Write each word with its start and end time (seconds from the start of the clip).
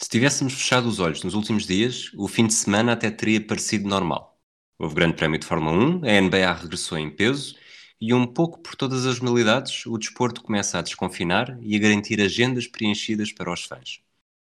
Se 0.00 0.08
tivéssemos 0.08 0.54
fechado 0.54 0.88
os 0.88 1.00
olhos 1.00 1.24
nos 1.24 1.34
últimos 1.34 1.66
dias, 1.66 2.12
o 2.14 2.28
fim 2.28 2.46
de 2.46 2.54
semana 2.54 2.92
até 2.92 3.10
teria 3.10 3.44
parecido 3.44 3.88
normal. 3.88 4.40
Houve 4.78 4.94
Grande 4.94 5.16
Prémio 5.16 5.40
de 5.40 5.44
Fórmula 5.44 5.76
1, 5.76 6.04
a 6.04 6.20
NBA 6.20 6.52
regressou 6.52 6.96
em 6.96 7.10
peso 7.10 7.56
e, 8.00 8.14
um 8.14 8.24
pouco 8.24 8.60
por 8.60 8.76
todas 8.76 9.04
as 9.06 9.18
modalidades, 9.18 9.84
o 9.86 9.98
desporto 9.98 10.40
começa 10.40 10.78
a 10.78 10.82
desconfinar 10.82 11.58
e 11.60 11.74
a 11.74 11.78
garantir 11.80 12.20
agendas 12.20 12.68
preenchidas 12.68 13.32
para 13.32 13.52
os 13.52 13.64
fãs. 13.64 14.00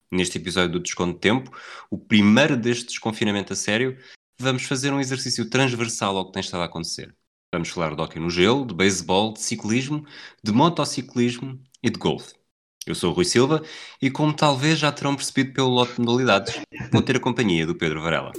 Neste 0.09 0.39
episódio 0.39 0.71
do 0.71 0.81
Desconto 0.81 1.15
de 1.15 1.21
Tempo, 1.21 1.51
o 1.91 1.99
primeiro 1.99 2.57
deste 2.57 2.87
desconfinamento 2.87 3.53
a 3.53 3.57
sério, 3.57 3.99
vamos 4.39 4.63
fazer 4.63 4.93
um 4.93 5.01
exercício 5.01 5.51
transversal 5.51 6.17
ao 6.17 6.27
que 6.27 6.33
tem 6.33 6.41
estado 6.41 6.63
a 6.63 6.67
acontecer. 6.67 7.13
Vamos 7.53 7.71
falar 7.71 7.97
de 7.97 8.01
hockey 8.01 8.21
no 8.21 8.31
gelo, 8.31 8.65
de 8.65 8.73
beisebol, 8.73 9.33
de 9.33 9.41
ciclismo, 9.41 10.07
de 10.45 10.53
motociclismo 10.53 11.61
e 11.83 11.91
de 11.91 11.99
golfe. 11.99 12.40
Eu 12.87 12.95
sou 12.95 13.11
o 13.11 13.15
Rui 13.15 13.27
Silva 13.27 13.63
e, 14.01 14.11
como 14.11 14.33
talvez 14.33 14.79
já 14.79 14.91
terão 14.91 15.15
percebido 15.15 15.53
pelo 15.53 15.69
lote 15.69 15.97
de 15.97 16.01
modalidades, 16.01 16.59
vou 16.91 17.03
ter 17.03 17.17
a 17.17 17.21
companhia 17.21 17.67
do 17.67 17.75
Pedro 17.75 18.01
Varela. 18.01 18.33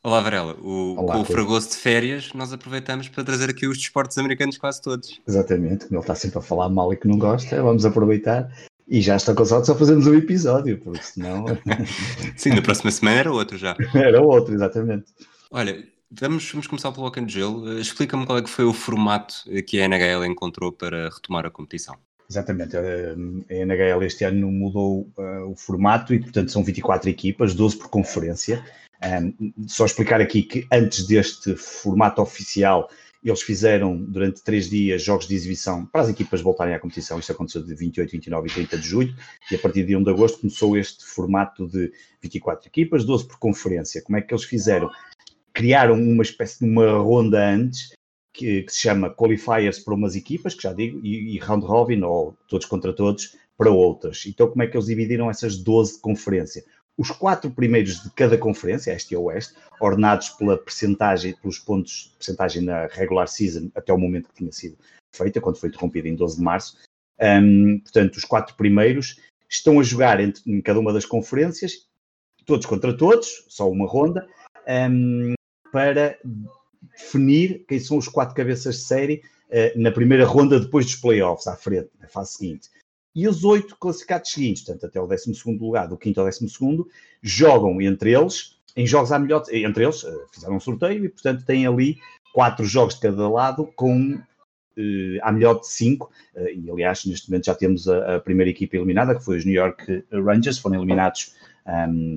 Olá 0.00 0.20
Varela, 0.20 0.54
o, 0.62 0.94
Olá, 0.96 1.14
com 1.14 1.22
o 1.22 1.24
fragoso 1.24 1.70
de 1.70 1.76
férias 1.76 2.32
nós 2.34 2.52
aproveitamos 2.52 3.08
para 3.08 3.24
trazer 3.24 3.50
aqui 3.50 3.66
os 3.66 3.76
desportos 3.76 4.16
americanos 4.16 4.56
quase 4.56 4.80
todos. 4.80 5.20
Exatamente, 5.26 5.86
como 5.86 5.96
ele 5.96 6.02
está 6.02 6.14
sempre 6.14 6.38
a 6.38 6.42
falar 6.42 6.68
mal 6.68 6.92
e 6.92 6.96
que 6.96 7.08
não 7.08 7.18
gosta, 7.18 7.60
vamos 7.60 7.84
aproveitar 7.84 8.48
e 8.86 9.00
já 9.00 9.16
está 9.16 9.34
cansado, 9.34 9.66
só 9.66 9.74
fazemos 9.74 10.06
um 10.06 10.14
episódio, 10.14 10.78
porque 10.78 11.02
senão... 11.02 11.44
Sim, 12.38 12.50
na 12.50 12.62
próxima 12.62 12.92
semana 12.92 13.18
era 13.18 13.32
outro 13.32 13.58
já. 13.58 13.76
era 13.92 14.22
outro, 14.22 14.54
exatamente. 14.54 15.06
Olha, 15.50 15.82
vamos, 16.10 16.50
vamos 16.50 16.66
começar 16.66 16.92
pelo 16.92 17.04
Walk 17.04 17.20
and 17.20 17.28
Gelo. 17.28 17.78
Explica-me 17.78 18.26
qual 18.26 18.38
é 18.38 18.42
que 18.42 18.50
foi 18.50 18.66
o 18.66 18.72
formato 18.72 19.34
que 19.66 19.80
a 19.80 19.88
NHL 19.88 20.24
encontrou 20.26 20.70
para 20.70 21.08
retomar 21.08 21.46
a 21.46 21.50
competição. 21.50 21.96
Exatamente, 22.30 22.76
a 22.76 23.14
NHL 23.48 24.02
este 24.02 24.24
ano 24.24 24.52
mudou 24.52 25.10
uh, 25.16 25.50
o 25.50 25.56
formato 25.56 26.12
e, 26.12 26.20
portanto, 26.20 26.52
são 26.52 26.62
24 26.62 27.08
equipas, 27.08 27.54
12 27.54 27.78
por 27.78 27.88
conferência. 27.88 28.62
Um, 29.02 29.54
só 29.66 29.86
explicar 29.86 30.20
aqui 30.20 30.42
que 30.42 30.66
antes 30.70 31.06
deste 31.06 31.56
formato 31.56 32.20
oficial, 32.20 32.90
eles 33.24 33.40
fizeram 33.40 33.96
durante 33.96 34.42
três 34.42 34.68
dias 34.68 35.02
jogos 35.02 35.26
de 35.26 35.34
exibição 35.34 35.86
para 35.86 36.02
as 36.02 36.08
equipas 36.10 36.42
voltarem 36.42 36.74
à 36.74 36.78
competição. 36.78 37.18
Isto 37.18 37.32
aconteceu 37.32 37.62
de 37.62 37.74
28, 37.74 38.10
29 38.10 38.48
e 38.48 38.52
30 38.52 38.78
de 38.78 38.86
julho. 38.86 39.14
E 39.50 39.54
a 39.54 39.58
partir 39.58 39.84
de 39.84 39.96
1 39.96 40.02
de 40.02 40.10
agosto 40.10 40.40
começou 40.40 40.76
este 40.76 41.04
formato 41.04 41.66
de 41.66 41.90
24 42.22 42.68
equipas, 42.68 43.04
12 43.04 43.26
por 43.26 43.38
conferência. 43.38 44.02
Como 44.02 44.18
é 44.18 44.20
que 44.20 44.32
eles 44.32 44.44
fizeram? 44.44 44.90
Criaram 45.58 46.00
uma 46.00 46.22
espécie 46.22 46.60
de 46.60 46.70
uma 46.70 46.88
ronda 46.98 47.44
antes 47.44 47.92
que, 48.32 48.62
que, 48.62 48.72
se 48.72 48.82
chama 48.82 49.10
Qualifiers 49.10 49.80
para 49.80 49.92
umas 49.92 50.14
equipas, 50.14 50.54
que 50.54 50.62
já 50.62 50.72
digo, 50.72 51.04
e, 51.04 51.34
e 51.34 51.38
Round 51.38 51.66
Robin, 51.66 52.00
ou 52.02 52.38
todos 52.46 52.64
contra 52.64 52.92
todos, 52.92 53.36
para 53.56 53.68
outras. 53.68 54.24
Então, 54.24 54.48
como 54.48 54.62
é 54.62 54.68
que 54.68 54.76
eles 54.76 54.86
dividiram 54.86 55.28
essas 55.28 55.56
12 55.56 55.94
de 55.94 55.98
conferência? 55.98 56.64
Os 56.96 57.10
quatro 57.10 57.50
primeiros 57.50 58.00
de 58.00 58.10
cada 58.10 58.38
conferência, 58.38 58.92
este 58.92 59.14
e 59.14 59.16
oeste, 59.16 59.54
ordenados 59.80 60.28
pela 60.28 60.56
percentagem, 60.56 61.34
pelos 61.34 61.58
pontos 61.58 62.10
de 62.12 62.16
percentagem 62.18 62.62
na 62.62 62.86
regular 62.86 63.26
season 63.26 63.68
até 63.74 63.92
o 63.92 63.98
momento 63.98 64.28
que 64.28 64.36
tinha 64.36 64.52
sido 64.52 64.78
feita, 65.12 65.40
quando 65.40 65.58
foi 65.58 65.70
interrompida 65.70 66.08
em 66.08 66.14
12 66.14 66.36
de 66.36 66.42
março. 66.42 66.78
Um, 67.20 67.80
portanto, 67.80 68.14
os 68.14 68.24
quatro 68.24 68.54
primeiros 68.54 69.16
estão 69.50 69.80
a 69.80 69.82
jogar 69.82 70.20
entre, 70.20 70.40
em 70.46 70.60
cada 70.60 70.78
uma 70.78 70.92
das 70.92 71.04
conferências, 71.04 71.88
todos 72.46 72.64
contra 72.64 72.96
todos, 72.96 73.44
só 73.48 73.68
uma 73.68 73.88
ronda, 73.88 74.24
um, 74.68 75.34
para 75.72 76.18
definir 76.96 77.64
quem 77.68 77.78
são 77.78 77.98
os 77.98 78.08
quatro 78.08 78.34
cabeças 78.34 78.76
de 78.76 78.82
série 78.82 79.22
uh, 79.50 79.80
na 79.80 79.90
primeira 79.90 80.24
ronda 80.24 80.60
depois 80.60 80.86
dos 80.86 80.96
playoffs, 80.96 81.46
à 81.46 81.56
frente, 81.56 81.90
na 82.00 82.08
fase 82.08 82.32
seguinte. 82.32 82.68
E 83.14 83.26
os 83.26 83.44
oito 83.44 83.76
classificados 83.76 84.30
seguintes, 84.30 84.62
portanto, 84.62 84.86
até 84.86 85.00
o 85.00 85.06
12 85.06 85.32
lugar, 85.58 85.88
do 85.88 85.96
quinto 85.96 86.20
ao 86.20 86.26
12, 86.26 86.84
jogam 87.22 87.80
entre 87.80 88.12
eles, 88.12 88.58
em 88.76 88.86
jogos 88.86 89.10
à 89.10 89.18
melhor, 89.18 89.42
entre 89.50 89.84
eles, 89.84 90.04
uh, 90.04 90.26
fizeram 90.32 90.56
um 90.56 90.60
sorteio 90.60 91.04
e, 91.04 91.08
portanto, 91.08 91.44
têm 91.44 91.66
ali 91.66 91.98
quatro 92.32 92.64
jogos 92.64 92.94
de 92.94 93.00
cada 93.00 93.28
lado 93.28 93.66
com 93.74 94.14
uh, 94.14 95.18
à 95.22 95.32
melhor 95.32 95.60
de 95.60 95.66
cinco. 95.66 96.12
Uh, 96.34 96.48
e, 96.48 96.70
aliás, 96.70 97.04
neste 97.04 97.28
momento 97.28 97.46
já 97.46 97.54
temos 97.54 97.88
a, 97.88 98.16
a, 98.16 98.20
primeira 98.20 98.50
equipa 98.50 98.76
eliminada, 98.76 99.16
que 99.16 99.24
foi 99.24 99.38
os 99.38 99.44
New 99.44 99.54
York 99.54 100.04
Rangers, 100.12 100.58
foram 100.58 100.76
eliminados. 100.76 101.34
Um, 101.66 102.14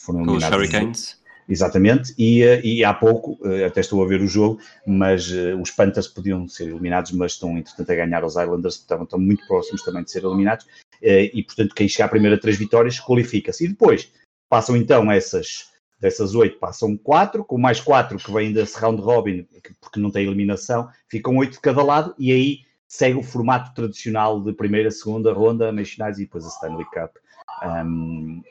foram 0.00 0.20
eliminados 0.20 0.48
os 0.48 0.54
Hurricanes. 0.54 1.23
Exatamente, 1.46 2.14
e, 2.16 2.42
eh, 2.42 2.60
e 2.64 2.84
há 2.84 2.94
pouco, 2.94 3.38
eh, 3.46 3.66
até 3.66 3.80
estou 3.80 4.02
a 4.02 4.08
ver 4.08 4.22
o 4.22 4.26
jogo, 4.26 4.58
mas 4.86 5.30
uh, 5.30 5.60
os 5.60 5.70
Panthers 5.70 6.08
podiam 6.08 6.48
ser 6.48 6.68
eliminados, 6.68 7.12
mas 7.12 7.32
estão 7.32 7.58
entretanto 7.58 7.90
a 7.90 7.94
ganhar 7.94 8.22
aos 8.22 8.36
Islanders, 8.36 8.78
portanto 8.78 9.02
estão 9.04 9.18
muito 9.18 9.46
próximos 9.46 9.82
também 9.82 10.02
de 10.02 10.10
ser 10.10 10.24
eliminados, 10.24 10.66
e 11.02 11.42
portanto 11.42 11.74
quem 11.74 11.86
chegar 11.86 12.06
a 12.06 12.08
primeira 12.08 12.40
três 12.40 12.56
vitórias 12.56 12.98
qualifica-se. 12.98 13.66
E 13.66 13.68
depois 13.68 14.10
passam 14.48 14.74
então 14.74 15.12
essas, 15.12 15.70
dessas 16.00 16.34
oito, 16.34 16.58
passam 16.58 16.96
quatro, 16.96 17.44
com 17.44 17.58
mais 17.58 17.78
quatro 17.78 18.16
que 18.16 18.32
vêm 18.32 18.50
desse 18.50 18.78
round 18.78 19.02
robin, 19.02 19.46
porque 19.82 20.00
não 20.00 20.10
tem 20.10 20.24
eliminação, 20.24 20.88
ficam 21.08 21.36
oito 21.36 21.52
de 21.52 21.60
cada 21.60 21.82
lado, 21.82 22.14
e 22.18 22.32
aí 22.32 22.58
segue 22.88 23.18
o 23.18 23.22
formato 23.22 23.74
tradicional 23.74 24.40
de 24.40 24.52
primeira, 24.54 24.90
segunda 24.90 25.30
ronda, 25.32 25.70
meios 25.72 25.90
finais 25.90 26.18
e 26.18 26.22
depois 26.22 26.46
a 26.46 26.48
Stanley 26.48 26.86
Cup. 26.86 27.16
Um, 27.62 28.42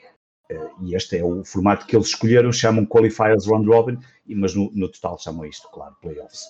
e 0.82 0.94
este 0.94 1.18
é 1.18 1.24
o 1.24 1.44
formato 1.44 1.86
que 1.86 1.96
eles 1.96 2.08
escolheram, 2.08 2.52
chamam 2.52 2.84
Qualifiers 2.84 3.46
Round 3.46 3.66
Robin, 3.66 3.98
mas 4.26 4.54
no, 4.54 4.70
no 4.74 4.88
total 4.88 5.18
chamam 5.18 5.46
isto, 5.46 5.68
claro, 5.70 5.96
Playoffs. 6.00 6.44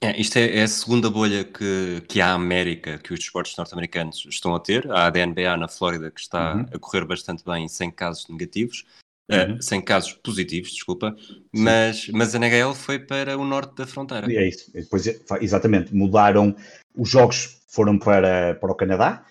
É, 0.00 0.18
isto 0.20 0.36
é, 0.36 0.58
é, 0.58 0.62
a 0.62 0.68
segunda 0.68 1.10
bolha 1.10 1.42
que, 1.42 2.02
que 2.08 2.20
há 2.20 2.32
América, 2.32 2.98
que 2.98 3.12
os 3.12 3.18
desportos 3.18 3.56
norte-americanos 3.56 4.24
estão 4.28 4.54
a 4.54 4.60
ter. 4.60 4.88
Há 4.90 5.06
a 5.06 5.10
DNBA 5.10 5.56
na 5.56 5.66
Flórida 5.66 6.10
que 6.10 6.20
está 6.20 6.54
uhum. 6.54 6.66
a 6.72 6.78
correr 6.78 7.04
bastante 7.04 7.44
bem, 7.44 7.66
sem 7.66 7.90
casos 7.90 8.28
negativos, 8.28 8.86
eh, 9.28 9.46
uhum. 9.46 9.54
uh, 9.56 9.62
sem 9.62 9.80
casos 9.80 10.12
positivos, 10.12 10.70
desculpa, 10.70 11.16
mas, 11.52 12.08
mas 12.10 12.32
a 12.34 12.38
NHL 12.38 12.74
foi 12.74 13.00
para 13.00 13.36
o 13.36 13.44
norte 13.44 13.74
da 13.74 13.86
fronteira. 13.88 14.32
É 14.32 14.48
isso, 14.48 14.70
depois, 14.72 15.04
exatamente, 15.40 15.92
mudaram, 15.92 16.54
os 16.96 17.10
jogos 17.10 17.60
foram 17.66 17.98
para, 17.98 18.54
para 18.54 18.70
o 18.70 18.76
Canadá, 18.76 19.26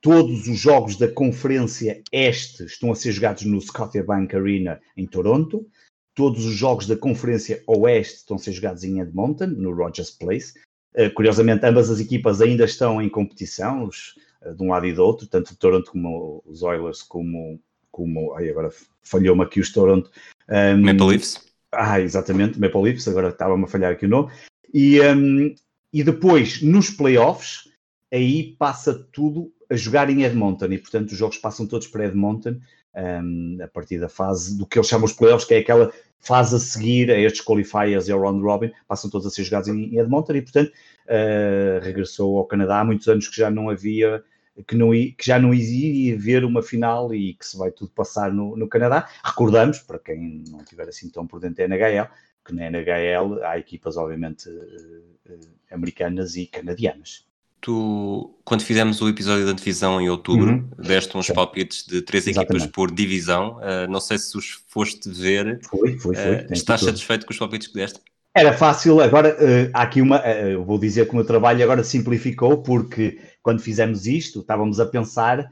Todos 0.00 0.46
os 0.46 0.58
jogos 0.58 0.96
da 0.96 1.08
Conferência 1.08 2.02
Este 2.12 2.64
estão 2.64 2.92
a 2.92 2.94
ser 2.94 3.12
jogados 3.12 3.44
no 3.44 3.60
Scotiabank 3.60 4.34
Arena 4.34 4.80
em 4.96 5.06
Toronto. 5.06 5.66
Todos 6.14 6.44
os 6.44 6.54
jogos 6.54 6.86
da 6.86 6.96
Conferência 6.96 7.62
Oeste 7.66 8.18
estão 8.18 8.36
a 8.36 8.38
ser 8.38 8.52
jogados 8.52 8.84
em 8.84 9.00
Edmonton, 9.00 9.46
no 9.46 9.74
Rogers 9.74 10.10
Place. 10.10 10.54
Uh, 10.94 11.12
curiosamente, 11.14 11.66
ambas 11.66 11.90
as 11.90 12.00
equipas 12.00 12.40
ainda 12.40 12.64
estão 12.64 13.02
em 13.02 13.08
competição, 13.08 13.84
os, 13.84 14.14
uh, 14.42 14.54
de 14.54 14.62
um 14.62 14.70
lado 14.70 14.86
e 14.86 14.92
do 14.92 15.04
outro, 15.04 15.26
tanto 15.26 15.52
o 15.52 15.56
Toronto 15.56 15.90
como 15.90 16.42
os 16.46 16.62
Oilers, 16.62 17.02
como. 17.02 17.60
como 17.90 18.34
ai, 18.34 18.48
agora 18.48 18.70
falhou-me 19.02 19.42
aqui 19.42 19.60
os 19.60 19.72
Toronto. 19.72 20.10
Um, 20.48 20.82
Maple 20.82 21.06
Leafs. 21.06 21.44
Ah, 21.72 22.00
exatamente, 22.00 22.58
Maple 22.58 22.80
Leafs, 22.80 23.08
agora 23.08 23.28
estava-me 23.28 23.64
a 23.64 23.68
falhar 23.68 23.92
aqui 23.92 24.06
o 24.06 24.08
nome. 24.08 24.32
E, 24.72 25.00
um, 25.02 25.54
e 25.92 26.02
depois, 26.02 26.62
nos 26.62 26.90
playoffs, 26.90 27.68
aí 28.12 28.56
passa 28.58 28.94
tudo 29.12 29.52
a 29.70 29.76
jogar 29.76 30.10
em 30.10 30.22
Edmonton 30.22 30.66
e, 30.66 30.78
portanto, 30.78 31.10
os 31.10 31.18
jogos 31.18 31.38
passam 31.38 31.66
todos 31.66 31.86
para 31.86 32.06
Edmonton 32.06 32.58
um, 32.96 33.58
a 33.62 33.68
partir 33.68 33.98
da 33.98 34.08
fase 34.08 34.56
do 34.56 34.66
que 34.66 34.78
eles 34.78 34.88
chamam 34.88 35.04
os 35.04 35.12
playoffs, 35.12 35.46
que 35.46 35.54
é 35.54 35.58
aquela 35.58 35.92
fase 36.18 36.56
a 36.56 36.58
seguir 36.58 37.10
a 37.10 37.18
estes 37.18 37.44
qualifiers 37.44 38.08
e 38.08 38.12
ao 38.12 38.20
round 38.20 38.42
robin, 38.42 38.72
passam 38.88 39.10
todos 39.10 39.26
a 39.26 39.30
ser 39.30 39.44
jogados 39.44 39.68
em, 39.68 39.98
Edmonton 39.98 40.34
e, 40.34 40.42
portanto, 40.42 40.70
uh, 40.70 41.84
regressou 41.84 42.38
ao 42.38 42.46
Canadá 42.46 42.80
há 42.80 42.84
muitos 42.84 43.06
anos 43.08 43.28
que 43.28 43.36
já 43.36 43.50
não 43.50 43.68
havia 43.68 44.24
que, 44.66 44.74
não, 44.74 44.90
que 44.90 45.16
já 45.22 45.38
não 45.38 45.52
iria 45.52 46.14
haver 46.14 46.42
uma 46.42 46.62
final 46.62 47.14
e 47.14 47.34
que 47.34 47.46
se 47.46 47.58
vai 47.58 47.70
tudo 47.70 47.90
passar 47.90 48.32
no, 48.32 48.56
no 48.56 48.66
Canadá. 48.66 49.06
Recordamos, 49.22 49.80
para 49.80 49.98
quem 49.98 50.44
não 50.48 50.60
estiver 50.60 50.88
assim 50.88 51.10
tão 51.10 51.26
por 51.26 51.40
dentro 51.40 51.56
da 51.56 51.64
NHL, 51.64 52.08
que 52.42 52.54
na 52.54 52.70
NHL 52.70 53.44
há 53.44 53.58
equipas, 53.58 53.98
obviamente, 53.98 54.48
uh, 54.48 55.32
uh, 55.32 55.40
americanas 55.70 56.36
e 56.36 56.46
canadianas 56.46 57.26
tu, 57.66 58.38
quando 58.44 58.62
fizemos 58.62 59.02
o 59.02 59.08
episódio 59.08 59.44
da 59.44 59.52
divisão 59.52 60.00
em 60.00 60.08
outubro, 60.08 60.52
uhum. 60.52 60.70
deste 60.78 61.18
uns 61.18 61.26
Sim. 61.26 61.34
palpites 61.34 61.84
de 61.84 62.00
três 62.00 62.24
Exatamente. 62.24 62.62
equipas 62.62 62.72
por 62.72 62.92
divisão. 62.92 63.56
Uh, 63.56 63.90
não 63.90 63.98
sei 63.98 64.18
se 64.18 64.38
os 64.38 64.62
foste 64.68 65.10
ver. 65.10 65.58
Foi, 65.68 65.98
foi, 65.98 66.14
foi. 66.14 66.34
Uh, 66.34 66.52
estás 66.52 66.82
satisfeito 66.82 67.26
com 67.26 67.32
os 67.32 67.38
palpites 67.38 67.66
que 67.66 67.74
deste? 67.74 67.98
Era 68.32 68.52
fácil, 68.52 69.00
agora 69.00 69.34
uh, 69.34 69.70
há 69.74 69.82
aqui 69.82 70.00
uma, 70.00 70.20
uh, 70.20 70.62
vou 70.64 70.78
dizer 70.78 71.06
que 71.06 71.12
o 71.12 71.16
meu 71.16 71.24
trabalho 71.24 71.64
agora 71.64 71.82
simplificou, 71.82 72.58
porque 72.62 73.18
quando 73.42 73.60
fizemos 73.60 74.06
isto, 74.06 74.40
estávamos 74.40 74.78
a 74.78 74.86
pensar 74.86 75.50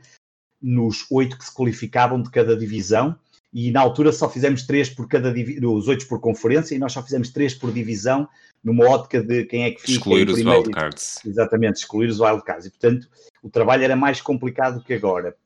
nos 0.62 1.04
oito 1.10 1.36
que 1.36 1.44
se 1.44 1.52
qualificavam 1.52 2.22
de 2.22 2.30
cada 2.30 2.56
divisão, 2.56 3.16
e 3.52 3.72
na 3.72 3.80
altura 3.80 4.12
só 4.12 4.30
fizemos 4.30 4.62
três 4.62 4.88
por 4.88 5.08
cada 5.08 5.32
divisão, 5.32 5.74
os 5.74 5.88
oito 5.88 6.06
por 6.06 6.20
conferência, 6.20 6.76
e 6.76 6.78
nós 6.78 6.92
só 6.92 7.02
fizemos 7.02 7.30
três 7.30 7.54
por 7.54 7.72
divisão, 7.72 8.28
numa 8.64 8.88
ótica 8.88 9.22
de 9.22 9.44
quem 9.44 9.64
é 9.64 9.70
que 9.70 9.82
fica 9.82 9.92
Excluir 9.92 10.28
os 10.28 10.38
wildcards. 10.38 11.18
Exatamente, 11.24 11.76
excluir 11.76 12.08
os 12.08 12.18
wildcards. 12.18 12.66
E, 12.66 12.70
portanto, 12.70 13.08
o 13.42 13.50
trabalho 13.50 13.84
era 13.84 13.94
mais 13.94 14.20
complicado 14.22 14.82
que 14.82 14.94
agora. 14.94 15.36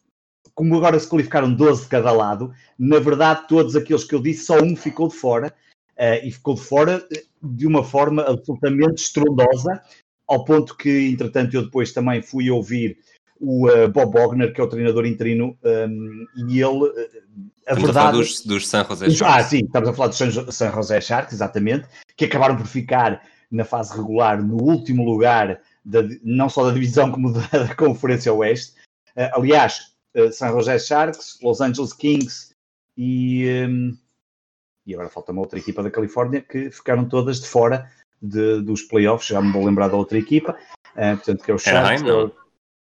Como 0.55 0.76
agora 0.76 0.99
se 0.99 1.09
qualificaram 1.09 1.53
12 1.53 1.82
de 1.82 1.88
cada 1.88 2.12
lado, 2.12 2.53
na 2.79 3.00
verdade, 3.00 3.49
todos 3.49 3.75
aqueles 3.75 4.05
que 4.05 4.15
eu 4.15 4.23
disse, 4.23 4.44
só 4.44 4.61
um 4.61 4.76
ficou 4.76 5.09
de 5.09 5.17
fora. 5.17 5.53
uh, 5.99 6.25
e 6.25 6.31
ficou 6.31 6.55
de 6.55 6.62
fora 6.62 7.05
de 7.43 7.67
uma 7.67 7.82
forma 7.82 8.23
absolutamente 8.23 9.03
estrondosa, 9.03 9.82
ao 10.26 10.44
ponto 10.44 10.76
que, 10.76 11.09
entretanto, 11.11 11.55
eu 11.55 11.65
depois 11.65 11.93
também 11.93 12.23
fui 12.23 12.50
ouvir 12.50 12.99
o 13.40 13.69
uh, 13.69 13.88
Bob 13.88 14.12
Wagner, 14.12 14.52
que 14.52 14.61
é 14.61 14.64
o 14.64 14.69
treinador 14.69 15.06
interino, 15.06 15.56
um, 15.62 16.26
e 16.49 16.61
ele, 16.61 16.85
a 17.67 17.73
estamos 17.73 17.85
verdade... 17.85 17.88
a 17.88 17.93
falar 17.93 18.11
dos, 18.12 18.40
dos 18.44 18.67
San 18.67 18.85
José 18.85 19.11
Sharks. 19.11 19.23
Ah, 19.23 19.49
sim, 19.49 19.64
estamos 19.64 19.88
a 19.88 19.93
falar 19.93 20.08
dos 20.08 20.19
San, 20.19 20.31
San 20.50 20.73
José 20.73 21.00
Sharks, 21.00 21.32
exatamente, 21.32 21.87
que 22.17 22.25
acabaram 22.25 22.56
por 22.56 22.67
ficar 22.67 23.23
na 23.50 23.64
fase 23.64 23.96
regular 23.96 24.43
no 24.43 24.62
último 24.62 25.05
lugar, 25.05 25.61
da, 25.85 26.00
não 26.23 26.49
só 26.49 26.67
da 26.67 26.73
divisão 26.73 27.11
como 27.11 27.32
da, 27.32 27.46
da 27.46 27.75
Conferência 27.75 28.32
Oeste. 28.32 28.75
Uh, 29.17 29.31
aliás, 29.32 29.93
uh, 30.17 30.31
San 30.32 30.50
José 30.52 30.79
Sharks, 30.79 31.38
Los 31.43 31.61
Angeles 31.61 31.93
Kings 31.93 32.55
e, 32.96 33.67
um, 33.69 33.96
e 34.87 34.94
agora 34.94 35.08
falta 35.08 35.32
uma 35.32 35.41
outra 35.41 35.58
equipa 35.58 35.82
da 35.82 35.91
Califórnia 35.91 36.43
que 36.43 36.70
ficaram 36.70 37.05
todas 37.08 37.41
de 37.41 37.46
fora 37.46 37.91
de, 38.20 38.61
dos 38.61 38.82
playoffs, 38.82 39.29
já 39.29 39.41
me 39.41 39.52
vou 39.52 39.64
lembrar 39.64 39.88
da 39.88 39.96
outra 39.96 40.19
equipa, 40.19 40.56
uh, 40.94 41.17
portanto 41.17 41.44
que 41.44 41.50
é 41.50 41.55
o 41.55 41.58
Sharks. 41.58 42.02
Anaheim, 42.02 42.31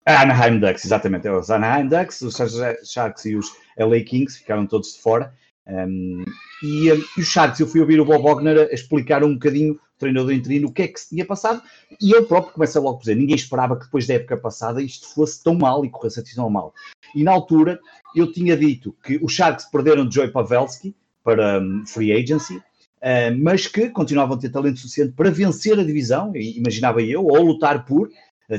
Anaheim 0.08 0.60
Ducks, 0.60 0.86
exatamente, 0.86 1.28
é 1.28 1.32
os 1.32 1.52
Anaheim 1.52 1.90
Ducks, 1.90 2.22
os 2.22 2.38
Sharks 2.86 3.26
e 3.26 3.36
os 3.36 3.52
LA 3.78 4.00
Kings 4.06 4.38
ficaram 4.38 4.66
todos 4.66 4.94
de 4.94 5.02
fora. 5.02 5.34
Um, 5.68 6.24
e, 6.64 6.90
os 6.92 7.28
Sharks, 7.28 7.60
eu 7.60 7.68
fui 7.68 7.82
ouvir 7.82 8.00
o 8.00 8.06
Bob 8.06 8.24
Wagner 8.24 8.70
explicar 8.72 9.22
um 9.22 9.34
bocadinho, 9.34 9.74
o 9.74 10.00
treinador 10.00 10.32
interino, 10.32 10.70
o 10.70 10.72
que 10.72 10.84
é 10.84 10.88
que 10.88 10.98
se 10.98 11.10
tinha 11.10 11.26
passado, 11.26 11.62
e 12.02 12.12
eu 12.12 12.26
próprio 12.26 12.54
começo 12.54 12.80
logo 12.80 12.98
a 12.98 13.00
dizer, 13.02 13.16
ninguém 13.16 13.36
esperava 13.36 13.76
que 13.76 13.84
depois 13.84 14.08
da 14.08 14.14
época 14.14 14.38
passada 14.38 14.82
isto 14.82 15.14
fosse 15.14 15.44
tão 15.44 15.56
mal 15.56 15.84
e 15.84 15.90
corresse 15.90 16.22
assim 16.22 16.36
tão 16.36 16.50
mal. 16.50 16.74
E 17.14 17.22
na 17.22 17.32
altura 17.34 17.78
eu 18.16 18.32
tinha 18.32 18.56
dito 18.56 18.96
que 19.04 19.20
os 19.22 19.34
Sharks 19.34 19.66
perderam 19.66 20.08
de 20.08 20.16
Joey 20.16 20.32
Pavelski 20.32 20.96
para 21.22 21.60
um, 21.60 21.86
free 21.86 22.14
agency, 22.14 22.56
uh, 22.56 23.38
mas 23.38 23.68
que 23.68 23.90
continuavam 23.90 24.38
a 24.38 24.40
ter 24.40 24.50
talento 24.50 24.80
suficiente 24.80 25.12
para 25.12 25.30
vencer 25.30 25.78
a 25.78 25.84
divisão, 25.84 26.32
imaginava 26.34 27.02
eu, 27.02 27.26
ou 27.26 27.42
lutar 27.42 27.84
por, 27.84 28.10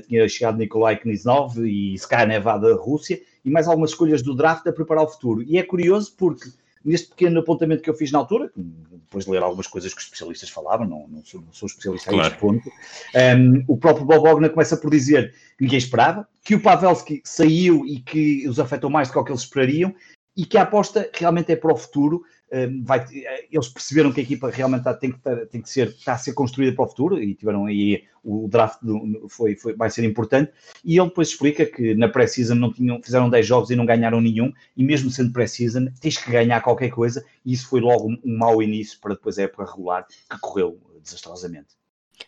tinha 0.07 0.29
chegado 0.29 0.59
Nikolai 0.59 0.97
Kniznov 0.97 1.59
e 1.59 1.95
Sky 1.95 2.27
Nevada 2.27 2.69
da 2.69 2.81
Rússia, 2.81 3.21
e 3.45 3.51
mais 3.51 3.67
algumas 3.67 3.91
escolhas 3.91 4.23
do 4.23 4.35
draft 4.35 4.67
a 4.67 4.73
preparar 4.73 5.05
o 5.05 5.09
futuro. 5.09 5.43
E 5.43 5.57
é 5.57 5.63
curioso 5.63 6.15
porque 6.17 6.51
neste 6.85 7.09
pequeno 7.09 7.41
apontamento 7.41 7.83
que 7.83 7.91
eu 7.91 7.95
fiz 7.95 8.13
na 8.13 8.19
altura, 8.19 8.51
depois 8.55 9.25
de 9.25 9.31
ler 9.31 9.43
algumas 9.43 9.67
coisas 9.67 9.93
que 9.93 9.99
os 10.01 10.05
especialistas 10.05 10.51
falavam, 10.51 10.87
não, 10.87 11.09
não, 11.09 11.25
sou, 11.25 11.41
não 11.41 11.53
sou, 11.53 11.67
especialista 11.67 12.11
claro. 12.11 12.25
a 12.25 12.29
este 12.29 12.39
ponto, 12.39 12.71
um, 13.39 13.65
o 13.67 13.77
próprio 13.77 14.05
Bob 14.05 14.23
Wagner 14.23 14.51
começa 14.51 14.77
por 14.77 14.91
dizer 14.91 15.33
que 15.57 15.65
ninguém 15.65 15.79
esperava, 15.79 16.29
que 16.45 16.55
o 16.55 16.63
Pavelski 16.63 17.21
saiu 17.25 17.85
e 17.87 18.01
que 18.01 18.47
os 18.49 18.61
afetou 18.61 18.91
mais 18.91 19.09
do 19.09 19.15
que 19.15 19.25
que 19.25 19.31
eles 19.31 19.43
esperariam, 19.43 19.95
e 20.37 20.45
que 20.45 20.57
a 20.57 20.63
aposta 20.63 21.11
realmente 21.13 21.51
é 21.51 21.57
para 21.57 21.73
o 21.73 21.77
futuro, 21.77 22.23
vai, 22.83 23.05
eles 23.51 23.69
perceberam 23.69 24.13
que 24.13 24.21
a 24.21 24.23
equipa 24.23 24.51
realmente 24.51 24.81
está, 24.81 24.95
tem, 24.95 25.13
que 25.13 25.47
tem 25.47 25.61
que 25.61 25.69
ser, 25.69 25.89
está 25.89 26.15
a 26.15 26.19
ser 26.19 26.33
construída 26.33 26.75
para 26.75 26.85
o 26.85 26.89
futuro 26.89 27.23
e 27.23 27.35
tiveram 27.35 27.67
aí 27.67 28.05
o 28.25 28.49
draft 28.49 28.79
do, 28.83 29.29
foi, 29.29 29.55
foi, 29.57 29.75
vai 29.75 29.91
ser 29.91 30.05
importante. 30.05 30.53
E 30.85 30.99
ele 30.99 31.09
depois 31.09 31.29
explica 31.29 31.65
que 31.67 31.95
na 31.95 32.09
pré-season 32.09 32.55
não 32.55 32.73
tinham, 32.73 33.03
fizeram 33.03 33.29
10 33.29 33.47
jogos 33.47 33.71
e 33.71 33.77
não 33.77 33.87
ganharam 33.87 34.21
nenhum, 34.21 34.53
e 34.77 34.85
mesmo 34.85 35.11
sendo 35.11 35.33
pré-season, 35.33 35.89
tens 36.01 36.17
que 36.17 36.31
ganhar 36.31 36.61
qualquer 36.61 36.91
coisa, 36.91 37.25
e 37.45 37.53
isso 37.53 37.69
foi 37.69 37.81
logo 37.81 38.09
um 38.09 38.39
mau 38.39 38.63
início 38.63 38.99
para 39.01 39.15
depois 39.15 39.39
a 39.39 39.43
época 39.43 39.65
regular, 39.65 40.07
que 40.07 40.39
correu 40.41 40.79
desastrosamente. 41.03 41.79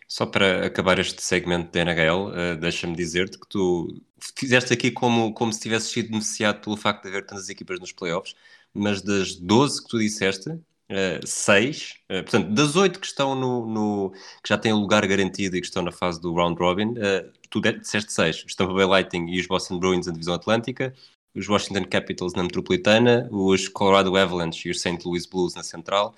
Só 0.07 0.25
para 0.25 0.65
acabar 0.65 0.99
este 0.99 1.21
segmento 1.21 1.71
da 1.71 1.81
NHL, 1.81 2.27
uh, 2.27 2.57
deixa-me 2.59 2.95
dizer-te 2.95 3.37
que 3.37 3.47
tu 3.47 4.01
fizeste 4.35 4.73
aqui 4.73 4.91
como, 4.91 5.33
como 5.33 5.51
se 5.51 5.59
tivesse 5.59 5.87
sido 5.87 6.09
beneficiado 6.09 6.61
pelo 6.61 6.77
facto 6.77 7.03
de 7.03 7.09
haver 7.09 7.25
tantas 7.25 7.49
equipas 7.49 7.79
nos 7.79 7.91
playoffs 7.91 8.35
mas 8.73 9.01
das 9.01 9.35
12 9.35 9.83
que 9.83 9.89
tu 9.89 9.99
disseste, 9.99 10.49
uh, 10.49 11.25
6, 11.25 11.95
uh, 12.09 12.23
portanto, 12.23 12.53
das 12.53 12.75
8 12.75 12.99
que 12.99 13.05
estão 13.05 13.35
no, 13.35 13.65
no, 13.65 14.11
que 14.43 14.49
já 14.49 14.57
têm 14.57 14.73
o 14.73 14.77
lugar 14.77 15.05
garantido 15.05 15.55
e 15.55 15.61
que 15.61 15.67
estão 15.67 15.83
na 15.83 15.91
fase 15.91 16.21
do 16.21 16.33
round 16.33 16.59
robin, 16.59 16.89
uh, 16.91 17.31
tu 17.49 17.61
disseste 17.61 18.11
6, 18.13 18.45
os 18.47 18.55
Tampa 18.55 18.73
Bay 18.73 18.85
Lightning 18.85 19.29
e 19.29 19.39
os 19.39 19.47
Boston 19.47 19.79
Bruins 19.79 20.07
na 20.07 20.13
divisão 20.13 20.33
atlântica, 20.33 20.93
os 21.35 21.47
Washington 21.47 21.85
Capitals 21.85 22.33
na 22.33 22.43
metropolitana, 22.43 23.27
os 23.31 23.67
Colorado 23.67 24.15
Avalanche 24.15 24.67
e 24.67 24.71
os 24.71 24.81
St. 24.81 24.99
Louis 25.05 25.25
Blues 25.25 25.55
na 25.55 25.63
central 25.63 26.13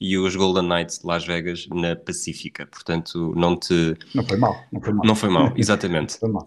e 0.00 0.16
os 0.16 0.36
Golden 0.36 0.68
Knights 0.68 1.00
de 1.00 1.06
Las 1.06 1.26
Vegas 1.26 1.66
na 1.68 1.96
Pacífica. 1.96 2.66
Portanto, 2.66 3.32
não 3.36 3.56
te. 3.56 3.96
Não 4.14 4.24
foi 4.24 4.36
mal. 4.36 4.64
Não 4.70 4.80
foi 4.80 4.92
mal, 4.92 5.06
não 5.06 5.16
foi 5.16 5.28
mal 5.28 5.52
exatamente. 5.56 6.18
foi 6.20 6.28
mal. 6.28 6.46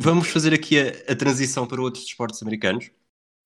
Vamos 0.00 0.28
fazer 0.28 0.54
aqui 0.54 0.78
a, 0.78 1.12
a, 1.12 1.16
transição 1.16 1.66
para 1.66 1.80
outros 1.80 2.04
desportos 2.04 2.42
americanos. 2.42 2.90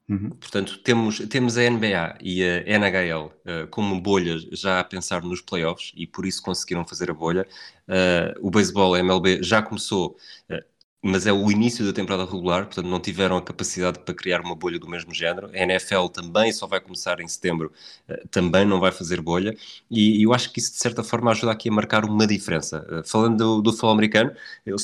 Uhum. 0.08 0.31
Portanto, 0.31 0.79
temos, 0.79 1.19
temos 1.29 1.58
a 1.58 1.69
NBA 1.69 2.19
e 2.20 2.43
a 2.44 2.79
NHL 2.79 3.26
uh, 3.26 3.67
como 3.70 4.00
bolhas 4.00 4.43
já 4.53 4.79
a 4.79 4.85
pensar 4.85 5.23
nos 5.23 5.41
playoffs 5.41 5.93
e 5.97 6.06
por 6.06 6.25
isso 6.25 6.41
conseguiram 6.43 6.87
fazer 6.87 7.11
a 7.11 7.14
bolha. 7.14 7.47
Uh, 7.88 8.38
o 8.41 8.50
beisebol, 8.50 8.94
a 8.94 9.00
MLB, 9.00 9.43
já 9.43 9.61
começou, 9.62 10.17
uh, 10.50 10.62
mas 11.06 11.26
é 11.26 11.32
o 11.32 11.50
início 11.50 11.85
da 11.85 11.93
temporada 11.93 12.25
regular, 12.25 12.67
portanto 12.67 12.87
não 12.87 13.00
tiveram 13.00 13.37
a 13.37 13.43
capacidade 13.43 13.99
para 14.00 14.14
criar 14.14 14.41
uma 14.41 14.55
bolha 14.55 14.79
do 14.79 14.88
mesmo 14.88 15.14
género. 15.14 15.49
A 15.53 15.58
NFL 15.58 16.06
também 16.08 16.53
só 16.53 16.67
vai 16.67 16.81
começar 16.81 17.20
em 17.20 17.29
setembro, 17.29 17.73
também 18.31 18.64
não 18.64 18.81
vai 18.81 18.93
fazer 18.93 19.20
bolha 19.20 19.56
e, 19.91 20.23
eu 20.23 20.32
acho 20.35 20.53
que 20.53 20.61
isso 20.61 20.73
de 20.73 20.79
certa 20.79 21.03
forma 21.05 21.31
ajuda 21.31 21.53
aqui 21.53 21.69
a 21.69 21.73
marcar 21.73 22.05
uma 22.05 22.26
diferença. 22.26 22.85
falando 23.05 23.37
do, 23.38 23.62
do 23.62 23.70
futebol 23.70 23.93
americano, 23.93 24.32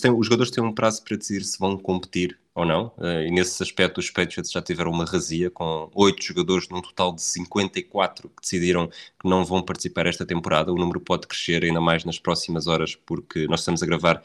têm, 0.01 0.11
os 0.11 0.27
jogadores 0.27 0.51
têm 0.51 0.65
um 0.65 0.73
prazo 0.73 1.03
para 1.05 1.17
decidir 1.17 1.45
se 1.45 1.59
vão 1.59 1.77
competir 1.79 2.39
ou 2.55 2.67
não, 2.67 2.93
eh, 3.01 3.29
e 3.29 3.31
nesse 3.31 3.63
aspecto 3.63 3.99
os 3.99 4.11
Patriots 4.11 4.51
já 4.53 4.61
tiveram 4.61 4.91
uma 4.91 5.07
razia 5.07 5.51
com 5.51 5.91
oito 5.95 6.23
jogadores 6.23 6.69
num 6.69 6.83
total 6.83 7.15
de 7.15 7.23
54 7.23 8.29
que 8.29 8.43
decidiram 8.43 8.89
que 8.89 9.29
não 9.29 9.43
vão 9.45 9.63
participar 9.63 10.07
esta 10.07 10.27
temporada. 10.27 10.71
O 10.71 10.77
número 10.77 11.01
pode 11.01 11.27
crescer 11.27 11.65
ainda 11.65 11.81
mais 11.81 12.05
nas 12.05 12.19
próximas 12.19 12.67
horas, 12.67 12.95
porque 12.95 13.47
nós 13.47 13.61
estamos 13.61 13.83
a 13.83 13.87
gravar 13.87 14.23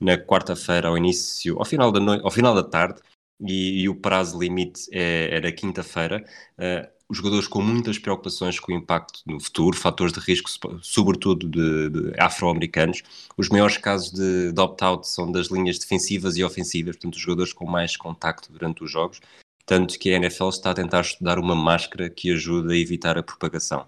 na 0.00 0.16
quarta-feira 0.16 0.88
ao 0.88 0.96
início, 0.96 1.58
ao 1.58 1.64
final 1.64 1.90
da 1.90 2.00
noite, 2.00 2.24
ao 2.24 2.30
final 2.30 2.54
da 2.54 2.62
tarde, 2.62 3.00
e, 3.40 3.82
e 3.82 3.88
o 3.88 3.94
prazo 3.94 4.38
limite 4.38 4.88
é, 4.92 5.36
é 5.36 5.40
na 5.40 5.52
quinta-feira. 5.52 6.24
Uh, 6.58 6.98
os 7.08 7.16
jogadores 7.16 7.48
com 7.48 7.62
muitas 7.62 7.98
preocupações 7.98 8.60
com 8.60 8.70
o 8.70 8.74
impacto 8.74 9.22
no 9.24 9.40
futuro, 9.40 9.74
fatores 9.76 10.12
de 10.12 10.20
risco, 10.20 10.50
sobretudo 10.82 11.48
de, 11.48 11.88
de 11.88 12.20
afro-americanos. 12.20 13.02
Os 13.36 13.48
maiores 13.48 13.78
casos 13.78 14.12
de, 14.12 14.52
de 14.52 14.60
opt-out 14.60 15.08
são 15.08 15.32
das 15.32 15.46
linhas 15.46 15.78
defensivas 15.78 16.36
e 16.36 16.44
ofensivas, 16.44 16.96
portanto, 16.96 17.14
os 17.14 17.20
jogadores 17.20 17.52
com 17.54 17.64
mais 17.64 17.96
contacto 17.96 18.52
durante 18.52 18.84
os 18.84 18.90
jogos. 18.90 19.20
Tanto 19.64 19.98
que 19.98 20.12
a 20.12 20.16
NFL 20.16 20.48
está 20.48 20.70
a 20.70 20.74
tentar 20.74 21.00
estudar 21.00 21.38
uma 21.38 21.54
máscara 21.54 22.10
que 22.10 22.30
ajude 22.30 22.74
a 22.74 22.76
evitar 22.76 23.16
a 23.16 23.22
propagação. 23.22 23.86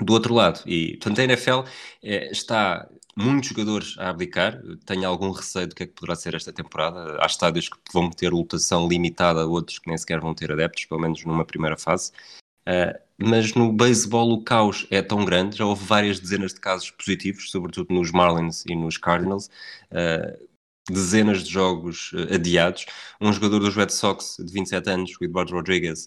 Do 0.00 0.12
outro 0.12 0.34
lado, 0.34 0.60
e 0.66 0.96
portanto, 0.96 1.20
a 1.20 1.24
NFL 1.24 1.60
é, 2.02 2.30
está 2.30 2.88
muitos 3.16 3.50
jogadores 3.50 3.96
a 3.98 4.10
abdicar. 4.10 4.60
Tenho 4.84 5.08
algum 5.08 5.30
receio 5.30 5.66
do 5.66 5.74
que 5.74 5.84
é 5.84 5.86
que 5.86 5.92
poderá 5.92 6.16
ser 6.16 6.34
esta 6.34 6.52
temporada. 6.52 7.16
Há 7.20 7.26
estádios 7.26 7.68
que 7.68 7.78
vão 7.92 8.10
ter 8.10 8.32
lotação 8.32 8.88
limitada, 8.88 9.46
outros 9.46 9.78
que 9.78 9.88
nem 9.88 9.96
sequer 9.96 10.20
vão 10.20 10.34
ter 10.34 10.52
adeptos, 10.52 10.84
pelo 10.86 11.00
menos 11.00 11.24
numa 11.24 11.44
primeira 11.44 11.76
fase. 11.76 12.12
Uh, 12.66 12.98
mas 13.18 13.54
no 13.54 13.72
beisebol 13.72 14.32
o 14.32 14.42
caos 14.42 14.86
é 14.90 15.02
tão 15.02 15.24
grande, 15.24 15.58
já 15.58 15.66
houve 15.66 15.84
várias 15.84 16.18
dezenas 16.18 16.54
de 16.54 16.60
casos 16.60 16.90
positivos, 16.90 17.50
sobretudo 17.50 17.94
nos 17.94 18.10
Marlins 18.10 18.64
e 18.66 18.74
nos 18.74 18.96
Cardinals. 18.96 19.50
Uh, 19.90 20.48
dezenas 20.90 21.44
de 21.44 21.50
jogos 21.50 22.12
uh, 22.12 22.34
adiados. 22.34 22.86
Um 23.20 23.32
jogador 23.32 23.60
dos 23.60 23.76
Red 23.76 23.90
Sox 23.90 24.36
de 24.38 24.52
27 24.52 24.90
anos, 24.90 25.12
o 25.20 25.24
Eduardo 25.24 25.52
Rodrigues, 25.52 26.06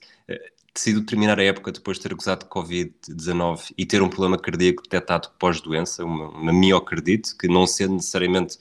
decidiu 0.77 1.03
terminar 1.05 1.39
a 1.39 1.43
época 1.43 1.71
depois 1.71 1.97
de 1.97 2.03
ter 2.03 2.13
gozado 2.13 2.45
de 2.45 2.51
Covid-19 2.51 3.73
e 3.77 3.85
ter 3.85 4.01
um 4.01 4.09
problema 4.09 4.37
cardíaco 4.37 4.83
detectado 4.83 5.29
pós-doença, 5.39 6.05
uma, 6.05 6.29
uma 6.29 6.53
miocardite, 6.53 7.35
que 7.35 7.47
não 7.47 7.65
sendo 7.65 7.95
necessariamente, 7.95 8.59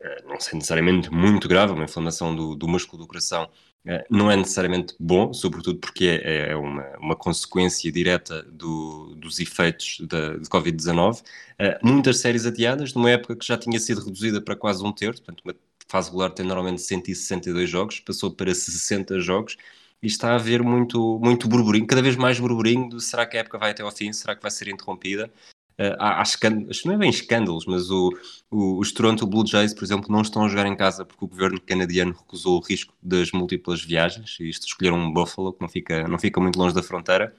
eh, 0.00 0.22
não 0.26 0.38
sendo 0.38 0.56
necessariamente 0.56 1.10
muito 1.10 1.48
grave, 1.48 1.72
uma 1.72 1.84
inflamação 1.84 2.34
do, 2.34 2.54
do 2.54 2.68
músculo 2.68 3.02
do 3.02 3.08
coração, 3.08 3.50
eh, 3.86 4.06
não 4.08 4.30
é 4.30 4.36
necessariamente 4.36 4.94
bom, 4.98 5.32
sobretudo 5.32 5.80
porque 5.80 6.06
é, 6.06 6.50
é 6.52 6.56
uma, 6.56 6.86
uma 6.98 7.16
consequência 7.16 7.90
direta 7.90 8.42
do, 8.44 9.14
dos 9.16 9.40
efeitos 9.40 9.98
da, 10.08 10.36
de 10.36 10.48
Covid-19. 10.48 11.22
Eh, 11.58 11.78
muitas 11.82 12.18
séries 12.18 12.46
adiadas, 12.46 12.94
numa 12.94 13.10
época 13.10 13.36
que 13.36 13.46
já 13.46 13.58
tinha 13.58 13.80
sido 13.80 14.04
reduzida 14.04 14.40
para 14.40 14.54
quase 14.56 14.84
um 14.84 14.92
terço, 14.92 15.22
portanto, 15.22 15.42
uma 15.44 15.54
fase 15.88 16.08
regular 16.08 16.30
tem 16.30 16.46
normalmente 16.46 16.80
162 16.80 17.68
jogos, 17.68 18.00
passou 18.00 18.30
para 18.30 18.54
60 18.54 19.20
jogos 19.20 19.56
e 20.04 20.06
está 20.06 20.32
a 20.32 20.34
haver 20.34 20.62
muito, 20.62 21.18
muito 21.22 21.48
burburinho, 21.48 21.86
cada 21.86 22.02
vez 22.02 22.14
mais 22.14 22.38
burburinho 22.38 22.90
de 22.90 23.02
será 23.02 23.24
que 23.24 23.38
a 23.38 23.40
época 23.40 23.56
vai 23.58 23.70
até 23.70 23.82
ao 23.82 23.90
fim, 23.90 24.12
será 24.12 24.36
que 24.36 24.42
vai 24.42 24.50
ser 24.50 24.68
interrompida? 24.68 25.32
Uh, 25.80 25.96
há, 25.98 26.20
há 26.20 26.22
escândalos, 26.22 26.84
não 26.84 26.92
é 26.92 26.98
bem 26.98 27.08
escândalos, 27.08 27.64
mas 27.66 27.90
o, 27.90 28.10
o, 28.50 28.78
os 28.78 28.92
Toronto 28.92 29.26
Blue 29.26 29.46
Jays, 29.46 29.72
por 29.72 29.82
exemplo, 29.82 30.12
não 30.12 30.20
estão 30.20 30.44
a 30.44 30.48
jogar 30.48 30.66
em 30.66 30.76
casa 30.76 31.06
porque 31.06 31.24
o 31.24 31.28
governo 31.28 31.58
canadiano 31.60 32.12
recusou 32.12 32.58
o 32.58 32.62
risco 32.62 32.94
das 33.02 33.32
múltiplas 33.32 33.82
viagens 33.82 34.36
e 34.40 34.48
isto 34.50 34.66
escolheram 34.66 34.98
um 34.98 35.12
Buffalo 35.12 35.54
que 35.54 35.62
não 35.62 35.68
fica, 35.68 36.06
não 36.06 36.18
fica 36.18 36.38
muito 36.38 36.58
longe 36.58 36.74
da 36.74 36.82
fronteira. 36.82 37.34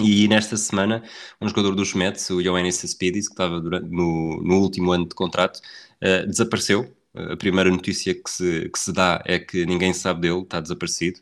E 0.00 0.26
nesta 0.26 0.56
semana, 0.56 1.02
um 1.40 1.48
jogador 1.48 1.74
dos 1.74 1.92
Mets, 1.92 2.30
o 2.30 2.40
Yoenis 2.40 2.76
Cespedes, 2.76 3.26
que 3.28 3.34
estava 3.34 3.60
durante, 3.60 3.88
no, 3.90 4.42
no 4.42 4.60
último 4.60 4.92
ano 4.92 5.06
de 5.06 5.14
contrato, 5.14 5.60
uh, 6.02 6.26
desapareceu. 6.26 6.96
A 7.14 7.36
primeira 7.36 7.70
notícia 7.70 8.14
que 8.14 8.30
se, 8.30 8.68
que 8.70 8.78
se 8.78 8.92
dá 8.92 9.22
é 9.26 9.38
que 9.38 9.66
ninguém 9.66 9.92
sabe 9.92 10.22
dele, 10.22 10.42
está 10.42 10.60
desaparecido. 10.60 11.20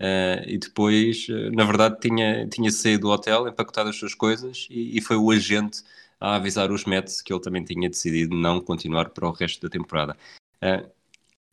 Uh, 0.00 0.40
e 0.46 0.56
depois, 0.56 1.28
uh, 1.28 1.54
na 1.54 1.62
verdade, 1.64 1.98
tinha, 2.00 2.48
tinha 2.48 2.70
saído 2.70 3.02
do 3.02 3.10
hotel, 3.10 3.46
empacotado 3.46 3.90
as 3.90 3.96
suas 3.96 4.14
coisas 4.14 4.66
e, 4.70 4.96
e, 4.96 5.00
foi 5.02 5.16
o 5.16 5.30
agente 5.30 5.82
a 6.18 6.36
avisar 6.36 6.72
os 6.72 6.86
Mets 6.86 7.20
que 7.20 7.30
ele 7.30 7.42
também 7.42 7.62
tinha 7.62 7.86
decidido 7.86 8.34
não 8.34 8.62
continuar 8.62 9.10
para 9.10 9.28
o 9.28 9.30
resto 9.30 9.60
da 9.60 9.68
temporada. 9.68 10.16
Uh, 10.62 10.90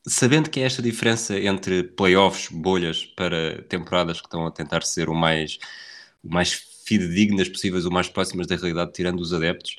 sabendo 0.08 0.50
que 0.50 0.62
é 0.62 0.64
esta 0.64 0.82
diferença 0.82 1.38
entre 1.38 1.84
playoffs, 1.84 2.48
bolhas, 2.50 3.06
para 3.06 3.64
temporadas 3.64 4.22
que 4.22 4.28
estão 4.28 4.48
a 4.48 4.52
tentar 4.52 4.84
ser 4.84 5.10
o 5.10 5.16
mais, 5.16 5.60
o 6.24 6.30
mais 6.34 6.54
fidedignas 6.86 7.50
possíveis, 7.50 7.86
o 7.86 7.92
mais 7.92 8.08
próximas 8.08 8.48
da 8.48 8.56
realidade, 8.56 8.94
tirando 8.94 9.20
os 9.20 9.34
adeptos, 9.34 9.76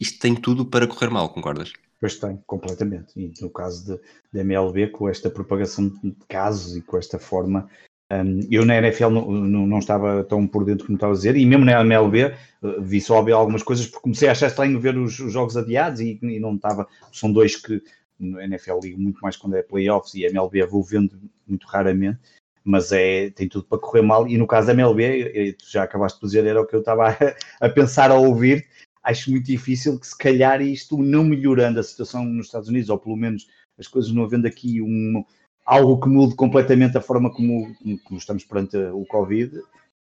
isto 0.00 0.18
tem 0.18 0.34
tudo 0.34 0.66
para 0.66 0.88
correr 0.88 1.08
mal, 1.08 1.28
concordas? 1.28 1.72
Pois 2.04 2.18
tem, 2.18 2.38
completamente. 2.46 3.18
E 3.18 3.32
no 3.40 3.48
caso 3.48 3.98
da 4.30 4.40
MLB, 4.40 4.88
com 4.88 5.08
esta 5.08 5.30
propagação 5.30 5.88
de 5.88 6.14
casos 6.28 6.76
e 6.76 6.82
com 6.82 6.98
esta 6.98 7.18
forma. 7.18 7.66
Um, 8.12 8.40
eu 8.50 8.66
na 8.66 8.76
NFL 8.76 9.08
não, 9.08 9.30
não, 9.30 9.66
não, 9.66 9.78
estava 9.78 10.22
tão 10.22 10.46
por 10.46 10.66
dentro 10.66 10.84
como 10.84 10.98
estava 10.98 11.14
a 11.14 11.16
dizer, 11.16 11.34
e 11.34 11.46
mesmo 11.46 11.64
na 11.64 11.80
MLB 11.80 12.26
uh, 12.60 12.82
vi 12.82 13.00
só 13.00 13.16
algumas 13.32 13.62
coisas, 13.62 13.86
porque 13.86 14.02
comecei 14.02 14.28
a 14.28 14.32
achar 14.32 14.48
estranho 14.48 14.78
ver 14.78 14.98
os, 14.98 15.18
os 15.18 15.32
jogos 15.32 15.56
adiados 15.56 16.00
e, 16.00 16.18
e, 16.20 16.38
não 16.38 16.56
estava. 16.56 16.86
São 17.10 17.32
dois 17.32 17.56
que 17.56 17.82
no 18.20 18.38
NFL 18.38 18.80
ligo 18.82 19.00
muito 19.00 19.20
mais 19.22 19.38
quando 19.38 19.56
é 19.56 19.62
playoffs 19.62 20.12
e 20.12 20.26
a 20.26 20.28
MLB 20.28 20.66
vou 20.66 20.82
vendo 20.82 21.18
muito 21.48 21.66
raramente, 21.66 22.20
mas 22.62 22.92
é, 22.92 23.30
tem 23.30 23.48
tudo 23.48 23.64
para 23.64 23.78
correr 23.78 24.02
mal. 24.02 24.28
E 24.28 24.36
no 24.36 24.46
caso 24.46 24.66
da 24.66 24.74
MLB, 24.74 25.56
já 25.66 25.84
acabaste 25.84 26.20
de 26.20 26.26
dizer, 26.26 26.44
era 26.44 26.60
o 26.60 26.66
que 26.66 26.76
eu 26.76 26.80
estava 26.80 27.08
a, 27.08 27.16
a 27.64 27.68
pensar 27.70 28.10
a 28.10 28.14
ouvir 28.14 28.66
acho 29.04 29.30
muito 29.30 29.46
difícil 29.46 30.00
que 30.00 30.06
se 30.06 30.16
calhar 30.16 30.60
isto 30.62 30.96
não 30.96 31.22
melhorando 31.22 31.78
a 31.78 31.82
situação 31.82 32.24
nos 32.24 32.46
Estados 32.46 32.68
Unidos, 32.68 32.88
ou 32.88 32.98
pelo 32.98 33.16
menos 33.16 33.46
as 33.78 33.86
coisas 33.86 34.10
não 34.12 34.24
havendo 34.24 34.46
aqui 34.46 34.80
um, 34.80 35.24
algo 35.64 36.00
que 36.00 36.08
mude 36.08 36.34
completamente 36.34 36.96
a 36.96 37.00
forma 37.00 37.30
como, 37.30 37.74
como 38.04 38.18
estamos 38.18 38.44
perante 38.44 38.76
o 38.76 39.04
Covid, 39.04 39.60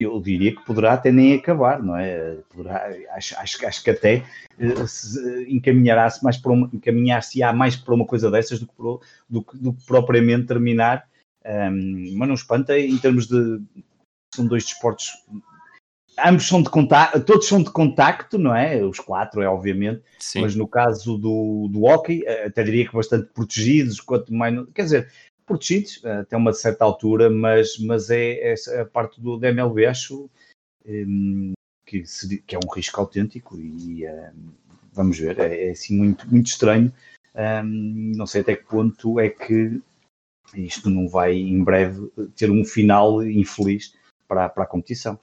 eu 0.00 0.20
diria 0.20 0.54
que 0.54 0.64
poderá 0.64 0.92
até 0.92 1.10
nem 1.10 1.34
acabar, 1.34 1.82
não 1.82 1.96
é? 1.96 2.36
Poderá, 2.48 2.88
acho, 3.10 3.36
acho, 3.36 3.66
acho 3.66 3.82
que 3.82 3.90
até 3.90 4.24
uh, 4.58 5.42
encaminhar-se 5.48 6.22
mais 6.22 6.36
para 6.36 6.52
uma, 6.52 6.70
encaminhar-se-á 6.72 7.52
mais 7.52 7.74
para 7.74 7.94
uma 7.94 8.06
coisa 8.06 8.30
dessas 8.30 8.60
do 8.60 8.66
que, 8.66 8.74
do, 9.28 9.46
do 9.54 9.72
que 9.72 9.84
propriamente 9.84 10.46
terminar. 10.46 11.08
Um, 11.44 12.16
mas 12.16 12.28
não 12.28 12.34
espanta 12.34 12.78
em 12.78 12.96
termos 12.98 13.26
de 13.26 13.60
são 14.34 14.46
dois 14.46 14.64
desportos 14.64 15.12
ambos 16.24 16.46
são 16.46 16.62
de 16.62 16.70
contacto, 16.70 17.20
todos 17.20 17.46
são 17.46 17.62
de 17.62 17.70
contacto, 17.70 18.38
não 18.38 18.54
é? 18.54 18.82
Os 18.84 18.98
quatro, 18.98 19.42
é 19.42 19.48
obviamente, 19.48 20.02
Sim. 20.18 20.42
mas 20.42 20.54
no 20.54 20.66
caso 20.66 21.16
do, 21.18 21.68
do 21.70 21.84
hockey, 21.84 22.24
eh, 22.26 22.46
até 22.46 22.62
diria 22.62 22.86
que 22.86 22.94
bastante 22.94 23.28
protegidos, 23.32 24.00
quanto 24.00 24.32
mais, 24.32 24.54
quer 24.74 24.82
dizer, 24.82 25.12
protegidos 25.46 26.00
eh, 26.04 26.18
até 26.20 26.36
uma 26.36 26.52
certa 26.52 26.84
altura, 26.84 27.30
mas, 27.30 27.78
mas 27.78 28.10
é, 28.10 28.52
é 28.52 28.80
a 28.80 28.84
parte 28.84 29.20
do, 29.20 29.38
da 29.38 29.48
MLB, 29.48 29.86
acho 29.86 30.30
um, 30.86 31.52
que, 31.86 32.04
se, 32.06 32.38
que, 32.38 32.54
é 32.54 32.58
um 32.58 32.70
risco 32.72 33.00
autêntico 33.00 33.58
e 33.58 34.06
um, 34.06 34.52
vamos 34.92 35.18
ver, 35.18 35.38
é, 35.38 35.68
é, 35.68 35.70
assim 35.70 35.96
muito, 35.96 36.28
muito 36.30 36.46
estranho. 36.46 36.92
Um, 37.34 38.12
não 38.16 38.26
sei 38.26 38.40
até 38.40 38.56
que 38.56 38.64
ponto 38.64 39.20
é 39.20 39.28
que 39.28 39.80
isto 40.54 40.90
não 40.90 41.08
vai 41.08 41.34
em 41.34 41.62
breve 41.62 42.10
ter 42.34 42.50
um 42.50 42.64
final 42.64 43.22
infeliz 43.22 43.94
para, 44.26 44.48
para 44.48 44.64
a 44.64 44.66
competição. 44.66 45.18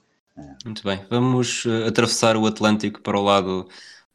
Muito 0.65 0.83
bem, 0.83 1.05
vamos 1.09 1.63
uh, 1.63 1.85
atravessar 1.87 2.35
o 2.35 2.45
Atlântico 2.45 3.01
para 3.01 3.17
o 3.17 3.23
lado 3.23 3.69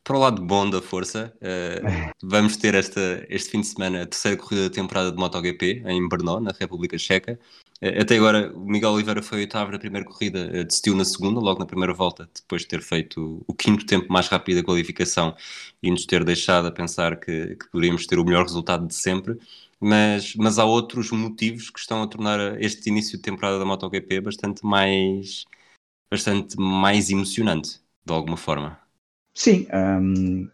para 0.04 0.16
o 0.16 0.20
lado 0.20 0.42
bom 0.42 0.68
da 0.68 0.82
força. 0.82 1.32
Uh, 1.36 2.12
vamos 2.22 2.56
ter 2.56 2.74
esta, 2.74 3.24
este 3.28 3.50
fim 3.50 3.60
de 3.60 3.68
semana 3.68 4.02
a 4.02 4.06
terceira 4.06 4.36
corrida 4.36 4.68
da 4.68 4.74
temporada 4.74 5.12
de 5.12 5.16
MotoGP 5.16 5.82
em 5.86 6.08
Brno, 6.08 6.40
na 6.40 6.52
República 6.58 6.98
Checa. 6.98 7.38
Uh, 7.82 8.00
até 8.02 8.16
agora, 8.16 8.52
o 8.54 8.66
Miguel 8.66 8.90
Oliveira 8.90 9.22
foi 9.22 9.38
oitavo 9.38 9.72
na 9.72 9.78
primeira 9.78 10.06
corrida, 10.06 10.64
desistiu 10.64 10.94
na 10.94 11.04
segunda, 11.04 11.40
logo 11.40 11.58
na 11.58 11.66
primeira 11.66 11.94
volta, 11.94 12.28
depois 12.34 12.62
de 12.62 12.68
ter 12.68 12.82
feito 12.82 13.42
o 13.46 13.54
quinto 13.54 13.86
tempo 13.86 14.12
mais 14.12 14.28
rápido 14.28 14.56
da 14.56 14.64
qualificação 14.64 15.34
e 15.82 15.90
nos 15.90 16.04
ter 16.04 16.24
deixado 16.24 16.68
a 16.68 16.72
pensar 16.72 17.18
que, 17.18 17.56
que 17.56 17.70
poderíamos 17.70 18.06
ter 18.06 18.18
o 18.18 18.24
melhor 18.24 18.44
resultado 18.44 18.86
de 18.86 18.94
sempre. 18.94 19.38
Mas, 19.80 20.34
mas 20.36 20.58
há 20.58 20.64
outros 20.66 21.10
motivos 21.10 21.70
que 21.70 21.78
estão 21.80 22.02
a 22.02 22.06
tornar 22.06 22.60
este 22.60 22.90
início 22.90 23.16
de 23.16 23.22
temporada 23.22 23.58
da 23.58 23.64
MotoGP 23.64 24.20
bastante 24.20 24.64
mais 24.66 25.46
bastante 26.11 26.57
mais 26.59 27.11
emocionante, 27.11 27.81
de 28.05 28.12
alguma 28.12 28.37
forma. 28.37 28.79
Sim, 29.33 29.67
um, 29.73 30.49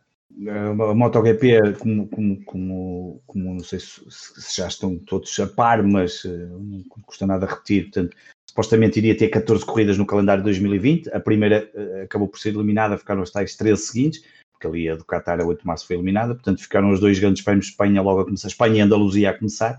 a 0.49 0.95
MotoGP, 0.95 1.75
como, 1.79 2.07
como, 2.09 2.45
como, 2.45 3.23
como 3.27 3.55
não 3.55 3.65
sei 3.65 3.81
se, 3.81 4.03
se, 4.11 4.57
já 4.57 4.69
estão 4.69 4.99
todos 4.99 5.39
a 5.41 5.47
par, 5.47 5.83
mas 5.83 6.25
uh, 6.25 6.59
não 6.61 6.85
custa 7.07 7.27
nada 7.27 7.47
repetir, 7.47 7.85
portanto, 7.85 8.15
supostamente 8.47 8.99
iria 8.99 9.17
ter 9.17 9.29
14 9.29 9.65
corridas 9.65 9.97
no 9.97 10.07
calendário 10.07 10.43
de 10.43 10.51
2020, 10.51 11.09
a 11.15 11.21
primeira 11.21 11.71
uh, 11.75 12.03
acabou 12.03 12.29
por 12.29 12.39
ser 12.39 12.51
eliminada, 12.51 12.99
ficaram 12.99 13.23
as 13.23 13.31
tais 13.31 13.57
13 13.57 13.81
seguintes, 13.81 14.25
porque 14.57 14.67
ali 14.67 14.89
a 14.89 14.97
do 14.97 15.05
a 15.09 15.47
8 15.47 15.61
de 15.61 15.67
março 15.67 15.87
foi 15.87 15.97
eliminada, 15.97 16.35
portanto 16.35 16.61
ficaram 16.61 16.91
os 16.91 16.99
dois 16.99 17.19
grandes 17.19 17.43
prémios 17.43 17.67
de 17.67 17.73
Espanha 17.73 18.03
logo 18.03 18.21
a 18.21 18.25
começar, 18.25 18.49
Espanha 18.49 18.77
e 18.77 18.81
Andaluzia 18.81 19.31
a 19.31 19.35
começar, 19.35 19.79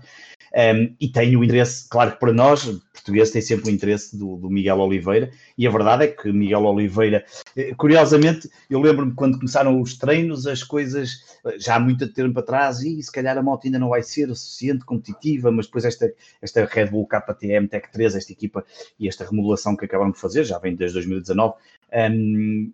um, 0.54 0.94
e 0.98 1.08
tem 1.08 1.36
o 1.36 1.44
interesse, 1.44 1.88
claro 1.88 2.12
que 2.12 2.20
para 2.20 2.32
nós, 2.32 2.64
portugueses, 2.92 3.32
tem 3.32 3.42
sempre 3.42 3.68
o 3.68 3.70
interesse 3.70 4.16
do, 4.16 4.36
do, 4.36 4.48
Miguel 4.48 4.78
Oliveira, 4.78 5.30
e 5.56 5.66
a 5.66 5.70
verdade 5.70 6.04
é 6.04 6.06
que 6.06 6.32
Miguel 6.32 6.64
Oliveira, 6.64 7.24
eh, 7.56 7.74
curiosamente, 7.76 8.48
eu 8.70 8.80
lembro-me 8.80 9.14
quando 9.14 9.38
começaram 9.38 9.80
os 9.80 9.96
treinos, 9.96 10.46
as 10.46 10.62
coisas, 10.62 11.38
eh, 11.44 11.58
já 11.58 11.76
há 11.76 11.80
muito 11.80 12.10
tempo 12.12 12.38
atrás, 12.38 12.80
e 12.80 13.02
se 13.02 13.12
calhar 13.12 13.36
a 13.36 13.42
moto 13.42 13.66
ainda 13.66 13.78
não 13.78 13.90
vai 13.90 14.02
ser 14.02 14.30
o 14.30 14.34
suficiente 14.34 14.84
competitiva, 14.84 15.50
mas 15.50 15.66
depois 15.66 15.84
esta, 15.84 16.10
esta 16.40 16.64
Red 16.64 16.86
Bull 16.86 17.06
KTM 17.06 17.68
Tech 17.68 17.90
3, 17.92 18.16
esta 18.16 18.32
equipa 18.32 18.64
e 18.98 19.06
esta 19.06 19.24
remodelação 19.24 19.76
que 19.76 19.84
acabaram 19.84 20.12
de 20.12 20.18
fazer, 20.18 20.44
já 20.44 20.58
vem 20.58 20.74
desde 20.74 20.94
2019, 20.94 21.54
um, 22.10 22.72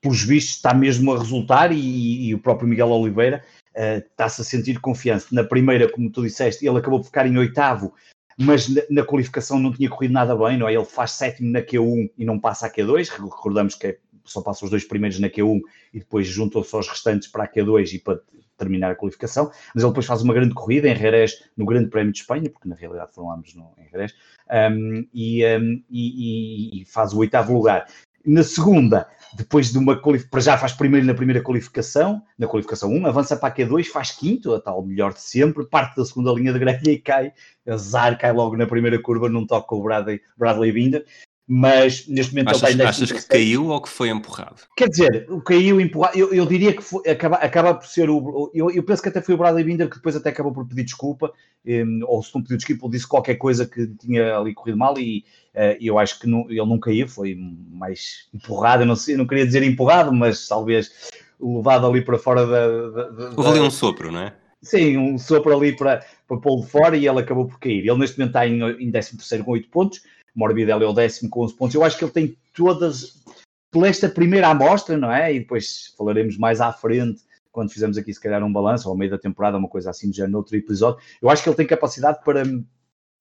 pelos 0.00 0.22
vistos 0.22 0.56
está 0.56 0.72
mesmo 0.72 1.12
a 1.12 1.18
resultar 1.18 1.72
e, 1.72 2.28
e 2.28 2.34
o 2.34 2.38
próprio 2.38 2.68
Miguel 2.68 2.88
Oliveira 2.88 3.44
uh, 3.76 3.98
está-se 3.98 4.40
a 4.40 4.44
sentir 4.44 4.80
confiança. 4.80 5.28
Na 5.32 5.44
primeira, 5.44 5.90
como 5.90 6.10
tu 6.10 6.22
disseste, 6.22 6.66
ele 6.66 6.78
acabou 6.78 7.00
por 7.00 7.06
ficar 7.06 7.26
em 7.26 7.36
oitavo, 7.36 7.92
mas 8.38 8.68
na, 8.68 8.82
na, 8.90 9.04
qualificação 9.04 9.58
não 9.58 9.72
tinha 9.72 9.90
corrido 9.90 10.12
nada 10.12 10.36
bem, 10.36 10.56
não 10.56 10.68
é? 10.68 10.74
Ele 10.74 10.84
faz 10.84 11.12
sétimo 11.12 11.50
na 11.50 11.60
Q1 11.60 12.10
e 12.16 12.24
não 12.24 12.38
passa 12.38 12.66
a 12.66 12.72
Q2, 12.72 13.08
recordamos 13.10 13.74
que 13.74 13.88
é, 13.88 13.98
só 14.24 14.40
passa 14.40 14.64
os 14.64 14.70
dois 14.70 14.84
primeiros 14.84 15.18
na 15.18 15.28
Q1 15.28 15.60
e 15.92 15.98
depois 15.98 16.26
juntam-se 16.26 16.74
aos 16.74 16.88
restantes 16.88 17.28
para 17.28 17.44
a 17.44 17.48
Q2 17.48 17.94
e 17.94 17.98
para 17.98 18.20
terminar 18.58 18.90
a 18.90 18.94
qualificação, 18.94 19.50
mas 19.74 19.82
ele 19.82 19.90
depois 19.90 20.04
faz 20.04 20.20
uma 20.20 20.34
grande 20.34 20.52
corrida 20.52 20.88
em 20.88 20.96
Jerez, 20.96 21.44
no 21.56 21.64
Grande 21.64 21.88
Prémio 21.88 22.12
de 22.12 22.18
Espanha, 22.18 22.50
porque 22.50 22.68
na 22.68 22.74
realidade 22.74 23.14
foram 23.14 23.32
ambos 23.32 23.54
no, 23.54 23.72
em 23.78 23.88
Jerez, 23.88 24.14
um, 24.50 25.06
e, 25.14 25.46
um, 25.46 25.82
e, 25.88 26.82
e, 26.82 26.84
faz 26.84 27.12
o 27.12 27.18
oitavo 27.18 27.52
lugar. 27.52 27.86
Na 28.26 28.42
segunda, 28.42 29.08
depois 29.34 29.70
de 29.70 29.78
uma 29.78 30.00
para 30.30 30.40
já 30.40 30.58
faz 30.58 30.72
primeiro 30.72 31.06
na 31.06 31.14
primeira 31.14 31.42
qualificação, 31.42 32.22
na 32.38 32.46
qualificação 32.46 32.90
1, 32.90 33.06
avança 33.06 33.36
para 33.36 33.48
a 33.48 33.56
Q2, 33.56 33.86
faz 33.86 34.10
quinto, 34.10 34.54
a 34.54 34.60
tal 34.60 34.82
melhor 34.84 35.12
de 35.12 35.20
sempre, 35.20 35.64
parte 35.64 35.96
da 35.96 36.04
segunda 36.04 36.32
linha 36.32 36.52
de 36.52 36.58
grelha 36.58 36.90
e 36.90 36.98
cai, 36.98 37.32
azar, 37.66 38.18
cai 38.18 38.32
logo 38.32 38.56
na 38.56 38.66
primeira 38.66 39.00
curva, 39.00 39.28
não 39.28 39.46
toca 39.46 39.74
o 39.74 39.82
Bradley, 39.82 40.20
Bradley 40.36 40.72
Binder, 40.72 41.04
mas 41.50 42.06
neste 42.06 42.34
momento 42.34 42.50
achas, 42.50 42.62
ele 42.64 42.72
está 42.72 42.88
Achas 42.90 43.10
que 43.10 43.26
caiu 43.26 43.68
ou 43.68 43.80
que 43.80 43.88
foi 43.88 44.10
empurrado? 44.10 44.60
Quer 44.76 44.90
dizer, 44.90 45.26
caiu 45.46 45.80
empurrado, 45.80 46.18
eu, 46.18 46.34
eu 46.34 46.44
diria 46.44 46.74
que 46.74 46.82
foi, 46.82 47.08
acaba, 47.10 47.36
acaba 47.36 47.72
por 47.72 47.86
ser 47.86 48.10
o. 48.10 48.50
Eu, 48.52 48.70
eu, 48.70 48.82
penso 48.82 49.02
que 49.02 49.08
até 49.08 49.22
foi 49.22 49.34
o 49.34 49.38
Bradley 49.38 49.64
Binder 49.64 49.88
que 49.88 49.96
depois 49.96 50.14
até 50.14 50.28
acabou 50.28 50.52
por 50.52 50.68
pedir 50.68 50.84
desculpa, 50.84 51.32
um, 51.66 52.00
ou 52.04 52.22
se 52.22 52.34
não 52.34 52.42
pediu 52.42 52.58
desculpa, 52.58 52.84
ele 52.84 52.92
disse 52.92 53.08
qualquer 53.08 53.36
coisa 53.36 53.64
que 53.64 53.86
tinha 53.86 54.36
ali 54.36 54.52
corrido 54.52 54.76
mal 54.76 54.98
e 54.98 55.24
uh, 55.54 55.76
eu 55.80 55.98
acho 55.98 56.20
que 56.20 56.26
não, 56.26 56.44
ele 56.50 56.66
não 56.66 56.78
caiu, 56.78 57.08
foi 57.08 57.34
mais 57.70 58.28
empurrado, 58.34 58.82
eu 58.82 58.86
não, 58.86 58.94
sei, 58.94 59.14
eu 59.14 59.18
não 59.18 59.26
queria 59.26 59.46
dizer 59.46 59.62
empurrado, 59.62 60.12
mas 60.12 60.46
talvez 60.46 60.92
levado 61.40 61.86
ali 61.86 62.02
para 62.02 62.18
fora 62.18 62.46
da. 62.46 62.90
da, 62.90 63.08
da 63.08 63.24
Houve 63.36 63.48
ali 63.48 63.60
um 63.60 63.70
sopro, 63.70 64.12
não 64.12 64.20
é? 64.20 64.34
Sim, 64.60 64.98
um 64.98 65.16
sopro 65.16 65.56
ali 65.56 65.74
para, 65.74 66.04
para 66.26 66.36
pô-lo 66.36 66.62
de 66.62 66.70
fora 66.70 66.94
e 66.94 67.08
ele 67.08 67.20
acabou 67.20 67.46
por 67.46 67.58
cair. 67.58 67.86
Ele 67.86 67.96
neste 67.96 68.18
momento 68.18 68.30
está 68.30 68.46
em, 68.46 68.60
em 68.86 68.90
13 68.90 69.44
com 69.44 69.52
8 69.52 69.68
pontos 69.70 70.02
Morbidelli 70.34 70.84
é 70.84 70.86
o 70.86 70.92
décimo 70.92 71.30
com 71.30 71.44
11 71.44 71.54
pontos. 71.54 71.74
Eu 71.74 71.84
acho 71.84 71.98
que 71.98 72.04
ele 72.04 72.12
tem 72.12 72.36
todas, 72.54 73.22
por 73.70 73.86
esta 73.86 74.08
primeira 74.08 74.48
amostra, 74.48 74.96
não 74.96 75.12
é? 75.12 75.32
E 75.34 75.40
depois 75.40 75.94
falaremos 75.96 76.36
mais 76.36 76.60
à 76.60 76.72
frente, 76.72 77.22
quando 77.50 77.72
fizemos 77.72 77.98
aqui 77.98 78.12
se 78.12 78.20
calhar 78.20 78.42
um 78.42 78.52
balanço, 78.52 78.88
ao 78.88 78.96
meio 78.96 79.10
da 79.10 79.18
temporada, 79.18 79.58
uma 79.58 79.68
coisa 79.68 79.90
assim, 79.90 80.12
já 80.12 80.26
noutro 80.28 80.56
episódio. 80.56 81.00
Eu 81.20 81.28
acho 81.28 81.42
que 81.42 81.48
ele 81.48 81.56
tem 81.56 81.66
capacidade 81.66 82.22
para, 82.24 82.42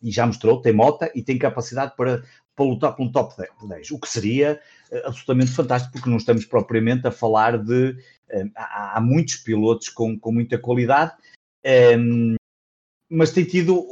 e 0.01 0.11
já 0.11 0.25
mostrou, 0.25 0.61
tem 0.61 0.73
mota 0.73 1.11
e 1.15 1.23
tem 1.23 1.37
capacidade 1.37 1.95
para, 1.95 2.23
para 2.55 2.65
lutar 2.65 2.95
por 2.95 3.03
um 3.03 3.11
top 3.11 3.33
10, 3.67 3.91
o 3.91 3.99
que 3.99 4.09
seria 4.09 4.59
uh, 4.91 5.07
absolutamente 5.07 5.51
fantástico, 5.51 5.93
porque 5.93 6.09
não 6.09 6.17
estamos 6.17 6.45
propriamente 6.45 7.07
a 7.07 7.11
falar 7.11 7.57
de. 7.57 7.97
Uh, 8.29 8.51
há, 8.55 8.97
há, 8.97 9.01
muitos 9.01 9.37
pilotos 9.37 9.89
com, 9.89 10.19
com 10.19 10.31
muita 10.31 10.57
qualidade, 10.57 11.13
um, 11.97 12.35
mas 13.09 13.31
tem 13.31 13.45
tido 13.45 13.85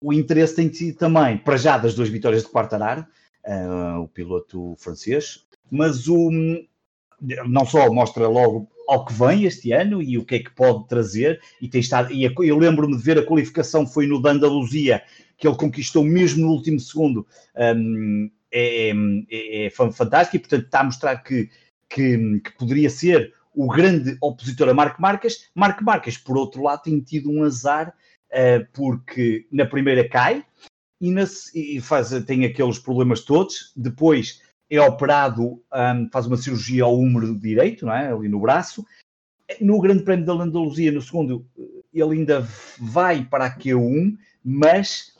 o 0.00 0.12
interesse 0.12 0.56
tem 0.56 0.72
sido 0.72 0.96
também, 0.96 1.38
para 1.38 1.56
já, 1.56 1.76
das 1.76 1.94
duas 1.94 2.08
vitórias 2.08 2.42
de 2.42 2.48
Quartararo, 2.48 3.06
uh, 3.46 4.00
o 4.00 4.08
piloto 4.08 4.74
francês, 4.78 5.46
mas 5.70 6.08
o, 6.08 6.30
não 7.46 7.64
só 7.66 7.92
mostra 7.92 8.26
logo 8.26 8.68
ao 8.88 9.04
que 9.04 9.12
vem 9.12 9.44
este 9.44 9.72
ano 9.72 10.02
e 10.02 10.18
o 10.18 10.24
que 10.24 10.36
é 10.36 10.38
que 10.40 10.50
pode 10.50 10.88
trazer, 10.88 11.40
e 11.60 11.68
tem 11.68 11.80
estado, 11.80 12.12
e 12.12 12.24
eu 12.24 12.58
lembro-me 12.58 12.96
de 12.96 13.02
ver 13.02 13.18
a 13.18 13.24
qualificação 13.24 13.86
foi 13.86 14.06
no 14.06 14.20
da 14.20 14.30
Andaluzia, 14.30 15.02
que 15.38 15.46
ele 15.46 15.56
conquistou 15.56 16.04
mesmo 16.04 16.46
no 16.46 16.52
último 16.52 16.78
segundo 16.80 17.26
um, 17.76 18.30
é, 18.52 18.90
é, 19.30 19.66
é, 19.66 19.70
fantástico 19.70 20.36
e, 20.36 20.38
portanto, 20.40 20.64
está 20.64 20.80
a 20.80 20.84
mostrar 20.84 21.16
que, 21.18 21.48
que, 21.88 22.40
que, 22.40 22.52
poderia 22.58 22.90
ser 22.90 23.32
o 23.54 23.68
grande 23.68 24.16
opositor 24.20 24.68
a 24.68 24.74
Marco 24.74 25.00
Marques. 25.00 25.48
Marco 25.54 25.84
Marques, 25.84 26.18
por 26.18 26.36
outro 26.36 26.62
lado, 26.62 26.82
tem 26.82 27.00
tido 27.00 27.30
um 27.30 27.44
azar 27.44 27.94
porque 28.72 29.46
na 29.50 29.66
primeira 29.66 30.08
cai 30.08 30.44
e, 31.00 31.10
na, 31.10 31.24
e 31.54 31.80
faz, 31.80 32.10
tem 32.24 32.44
aqueles 32.44 32.78
problemas 32.78 33.22
todos, 33.22 33.72
depois 33.76 34.42
é 34.70 34.80
operado, 34.80 35.60
um, 35.72 36.08
faz 36.12 36.26
uma 36.26 36.36
cirurgia 36.36 36.84
ao 36.84 36.96
húmero 36.96 37.34
direito, 37.38 37.86
não 37.86 37.92
é? 37.92 38.12
ali 38.12 38.28
no 38.28 38.40
braço. 38.40 38.86
No 39.60 39.80
Grande 39.80 40.04
Prémio 40.04 40.24
da 40.24 40.32
Andaluzia, 40.34 40.92
no 40.92 41.02
segundo, 41.02 41.44
ele 41.92 42.18
ainda 42.18 42.46
vai 42.78 43.24
para 43.24 43.46
a 43.46 43.58
Q1, 43.58 44.16
mas 44.44 45.12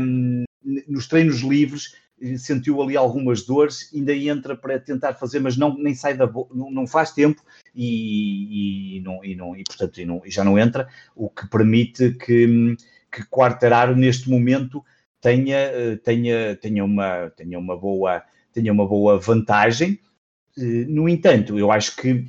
um, 0.00 0.44
nos 0.88 1.06
treinos 1.06 1.40
livres 1.40 1.94
sentiu 2.38 2.80
ali 2.80 2.96
algumas 2.96 3.42
dores, 3.42 3.90
ainda 3.94 4.14
entra 4.14 4.56
para 4.56 4.78
tentar 4.78 5.14
fazer, 5.14 5.40
mas 5.40 5.56
não 5.56 5.76
nem 5.76 5.94
sai 5.94 6.16
da 6.16 6.26
não, 6.26 6.70
não 6.70 6.86
faz 6.86 7.12
tempo 7.12 7.42
e, 7.74 8.96
e, 8.96 9.00
não, 9.00 9.24
e, 9.24 9.34
não, 9.34 9.56
e 9.56 9.62
portanto 9.62 10.00
e 10.00 10.06
não, 10.06 10.22
e 10.24 10.30
já 10.30 10.42
não 10.42 10.58
entra, 10.58 10.88
o 11.14 11.28
que 11.28 11.46
permite 11.48 12.12
que, 12.12 12.76
que 13.12 13.24
Quartararo 13.26 13.94
neste 13.94 14.30
momento 14.30 14.82
tenha, 15.20 15.98
tenha, 16.02 16.56
tenha, 16.56 16.84
uma, 16.84 17.30
tenha, 17.30 17.58
uma 17.58 17.76
boa, 17.76 18.22
tenha 18.52 18.72
uma 18.72 18.86
boa 18.86 19.18
vantagem. 19.18 19.98
Eh, 20.56 20.84
no 20.88 21.08
entanto, 21.08 21.58
eu 21.58 21.72
acho 21.72 21.96
que 21.96 22.26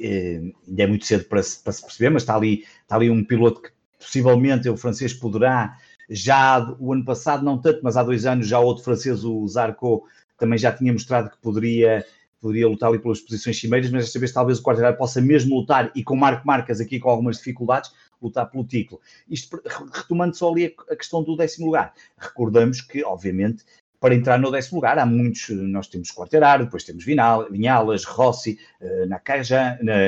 eh, 0.00 0.52
ainda 0.66 0.82
é 0.82 0.86
muito 0.86 1.06
cedo 1.06 1.24
para 1.24 1.42
se, 1.42 1.62
para 1.62 1.72
se 1.72 1.82
perceber, 1.82 2.10
mas 2.10 2.22
está 2.22 2.36
ali, 2.36 2.64
está 2.82 2.96
ali 2.96 3.10
um 3.10 3.24
piloto 3.24 3.62
que 3.62 3.70
possivelmente 3.98 4.68
o 4.68 4.76
francês 4.76 5.12
poderá 5.12 5.76
já 6.08 6.74
o 6.78 6.92
ano 6.92 7.04
passado, 7.04 7.44
não 7.44 7.58
tanto, 7.58 7.80
mas 7.82 7.96
há 7.96 8.02
dois 8.02 8.24
anos 8.26 8.46
já 8.46 8.58
outro 8.58 8.84
francês, 8.84 9.24
o 9.24 9.46
Zarco, 9.46 10.06
também 10.38 10.58
já 10.58 10.72
tinha 10.72 10.92
mostrado 10.92 11.30
que 11.30 11.36
poderia, 11.38 12.04
poderia 12.40 12.68
lutar 12.68 12.88
ali 12.88 12.98
pelas 12.98 13.20
posições 13.20 13.58
cimeiras, 13.58 13.90
mas 13.90 14.04
desta 14.04 14.18
vez 14.18 14.32
talvez 14.32 14.58
o 14.58 14.62
Quartararo 14.62 14.96
possa 14.96 15.20
mesmo 15.20 15.56
lutar 15.56 15.90
e 15.94 16.02
com 16.02 16.16
Marco 16.16 16.46
Marcas 16.46 16.80
aqui 16.80 16.98
com 16.98 17.10
algumas 17.10 17.38
dificuldades, 17.38 17.92
lutar 18.20 18.50
pelo 18.50 18.64
título. 18.64 19.00
Isto 19.28 19.60
retomando 19.92 20.36
só 20.36 20.50
ali 20.50 20.74
a 20.90 20.96
questão 20.96 21.22
do 21.22 21.36
décimo 21.36 21.66
lugar. 21.66 21.92
Recordamos 22.16 22.80
que, 22.80 23.04
obviamente, 23.04 23.64
para 24.00 24.14
entrar 24.14 24.38
no 24.38 24.50
décimo 24.50 24.76
lugar 24.76 24.98
há 24.98 25.04
muitos, 25.04 25.48
nós 25.50 25.88
temos 25.88 26.10
Quartararo, 26.10 26.64
depois 26.64 26.84
temos 26.84 27.04
Vinhalas, 27.04 28.04
Rossi, 28.04 28.58
eh, 28.80 29.06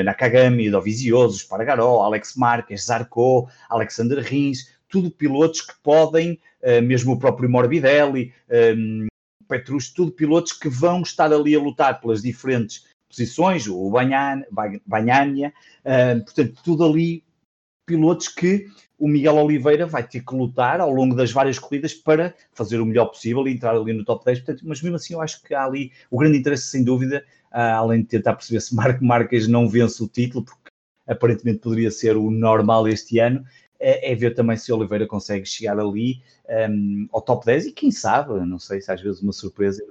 Nakagami, 0.03 0.69
Dovizioso, 0.69 1.37
Espargaró, 1.37 2.01
Alex 2.03 2.35
Marques, 2.35 2.85
Zarco, 2.85 3.49
Alexander 3.69 4.19
Rins, 4.19 4.69
tudo 4.91 5.09
pilotos 5.09 5.61
que 5.61 5.73
podem, 5.81 6.39
uh, 6.61 6.81
mesmo 6.83 7.13
o 7.13 7.19
próprio 7.19 7.49
Morbidelli, 7.49 8.33
um, 8.77 9.05
eh, 9.05 9.07
Petrus, 9.47 9.89
tudo 9.89 10.11
pilotos 10.11 10.53
que 10.53 10.69
vão 10.69 11.01
estar 11.01 11.33
ali 11.33 11.55
a 11.55 11.59
lutar 11.59 11.99
pelas 11.99 12.21
diferentes 12.21 12.85
posições, 13.09 13.67
o 13.67 13.89
Banhania, 13.89 15.53
uh, 15.85 16.23
portanto, 16.23 16.61
tudo 16.63 16.85
ali 16.85 17.23
pilotos 17.85 18.27
que 18.27 18.67
o 18.97 19.07
Miguel 19.07 19.35
Oliveira 19.37 19.87
vai 19.87 20.07
ter 20.07 20.23
que 20.23 20.35
lutar 20.35 20.79
ao 20.79 20.91
longo 20.91 21.15
das 21.15 21.31
várias 21.31 21.57
corridas 21.57 21.93
para 21.93 22.35
fazer 22.53 22.79
o 22.79 22.85
melhor 22.85 23.07
possível 23.07 23.47
e 23.47 23.51
entrar 23.51 23.75
ali 23.75 23.91
no 23.93 24.05
top 24.05 24.23
10. 24.23 24.41
Portanto, 24.41 24.63
mas 24.63 24.81
mesmo 24.81 24.95
assim, 24.95 25.15
eu 25.15 25.21
acho 25.21 25.41
que 25.41 25.55
há 25.55 25.65
ali 25.65 25.91
o 26.09 26.19
grande 26.19 26.37
interesse, 26.37 26.67
sem 26.67 26.83
dúvida, 26.83 27.25
além 27.49 28.01
de 28.01 28.07
tentar 28.07 28.35
perceber 28.35 28.61
se 28.61 28.75
Marco 28.75 29.03
Marques 29.03 29.47
não 29.47 29.67
vence 29.67 30.03
o 30.03 30.07
título, 30.07 30.45
porque 30.45 30.69
aparentemente 31.07 31.59
poderia 31.59 31.91
ser 31.91 32.15
o 32.15 32.29
normal 32.29 32.87
este 32.87 33.19
ano, 33.19 33.43
é, 33.81 34.11
é, 34.11 34.15
ver 34.15 34.35
também 34.35 34.55
se 34.55 34.71
Oliveira 34.71 35.07
consegue 35.07 35.45
chegar 35.45 35.79
ali 35.79 36.21
um, 36.69 37.07
ao 37.11 37.21
top 37.21 37.45
10 37.45 37.65
e 37.65 37.71
quem 37.71 37.89
sabe, 37.89 38.33
não 38.45 38.59
sei 38.59 38.79
se 38.79 38.91
às 38.91 39.01
vezes 39.01 39.21
uma 39.21 39.33
surpresa, 39.33 39.83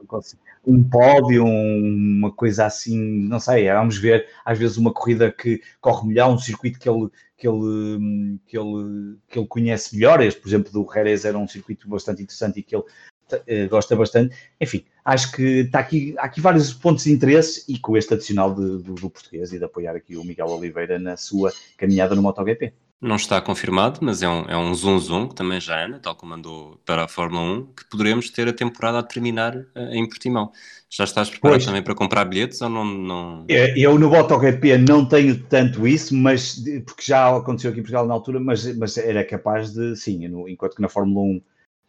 um 0.64 0.82
pódio, 0.82 1.44
uma 1.44 2.30
coisa 2.30 2.66
assim, 2.66 2.97
não 3.28 3.40
sei, 3.40 3.66
vamos 3.66 3.99
ver 3.99 4.28
às 4.44 4.56
vezes 4.56 4.76
uma 4.76 4.92
corrida 4.92 5.32
que 5.32 5.61
corre 5.80 6.06
melhor, 6.06 6.30
um 6.30 6.38
circuito 6.38 6.78
que 6.78 6.88
ele, 6.88 7.09
que 7.37 7.49
ele, 7.49 8.38
que 8.47 8.56
ele, 8.56 9.16
que 9.28 9.38
ele 9.38 9.49
conhece 9.49 9.97
melhor, 9.97 10.23
este 10.23 10.41
por 10.41 10.49
exemplo 10.49 10.73
do 10.73 10.88
Jerez 10.93 11.25
era 11.25 11.36
um 11.36 11.49
circuito 11.49 11.88
bastante 11.88 12.23
interessante 12.23 12.60
e 12.60 12.62
que 12.62 12.76
ele 12.76 12.84
uh, 12.84 13.69
gosta 13.69 13.97
bastante, 13.97 14.36
enfim, 14.60 14.84
acho 15.04 15.32
que 15.32 15.62
está 15.62 15.80
aqui, 15.80 16.15
há 16.17 16.26
aqui 16.26 16.41
vários 16.41 16.73
pontos 16.73 17.04
de 17.04 17.12
interesse 17.12 17.65
e 17.67 17.76
com 17.76 17.97
este 17.97 18.15
adicional 18.15 18.54
de, 18.54 18.78
do, 18.78 18.95
do 18.95 19.10
português 19.10 19.52
e 19.52 19.58
de 19.58 19.65
apoiar 19.65 19.97
aqui 19.97 20.17
o 20.17 20.23
Miguel 20.23 20.47
Oliveira 20.47 20.97
na 20.97 21.17
sua 21.17 21.52
caminhada 21.76 22.15
no 22.15 22.23
MotoGP. 22.23 22.73
Não 23.00 23.17
está 23.17 23.41
confirmado, 23.41 24.00
mas 24.02 24.23
é 24.23 24.28
um, 24.28 24.43
é 24.43 24.54
um 24.58 24.75
zoom 24.75 24.99
zoom 24.99 25.28
que 25.28 25.34
também 25.34 25.58
já 25.58 25.86
anda, 25.86 25.99
tal 25.99 26.15
como 26.15 26.34
andou 26.34 26.78
para 26.84 27.04
a 27.04 27.08
Fórmula 27.08 27.43
1, 27.43 27.67
que 27.73 27.89
poderemos 27.89 28.28
ter 28.28 28.47
a 28.47 28.52
temporada 28.52 28.99
a 28.99 29.02
terminar 29.02 29.56
uh, 29.56 29.93
em 29.93 30.06
Portimão. 30.06 30.52
Já 30.91 31.04
estás 31.04 31.30
preparado 31.30 31.56
pois. 31.56 31.65
também 31.65 31.82
para 31.82 31.95
comprar 31.95 32.26
bilhetes 32.26 32.60
ou 32.60 32.69
não, 32.69 32.84
não... 32.84 33.45
É, 33.49 33.73
eu 33.78 33.99
no 33.99 34.10
MotoGP 34.10 34.76
não 34.76 35.08
tenho 35.08 35.43
tanto 35.45 35.89
isso, 35.89 36.15
mas 36.15 36.63
porque 36.84 37.04
já 37.04 37.34
aconteceu 37.34 37.71
aqui 37.71 37.80
em 37.80 37.82
Portugal 37.82 38.06
na 38.06 38.13
altura, 38.13 38.39
mas, 38.39 38.76
mas 38.76 38.99
era 38.99 39.25
capaz 39.25 39.73
de, 39.73 39.97
sim, 39.97 40.28
no, 40.28 40.47
enquanto 40.47 40.76
que 40.76 40.82
na 40.82 40.89
Fórmula 40.91 41.25
1 41.25 41.36
uh, 41.36 41.43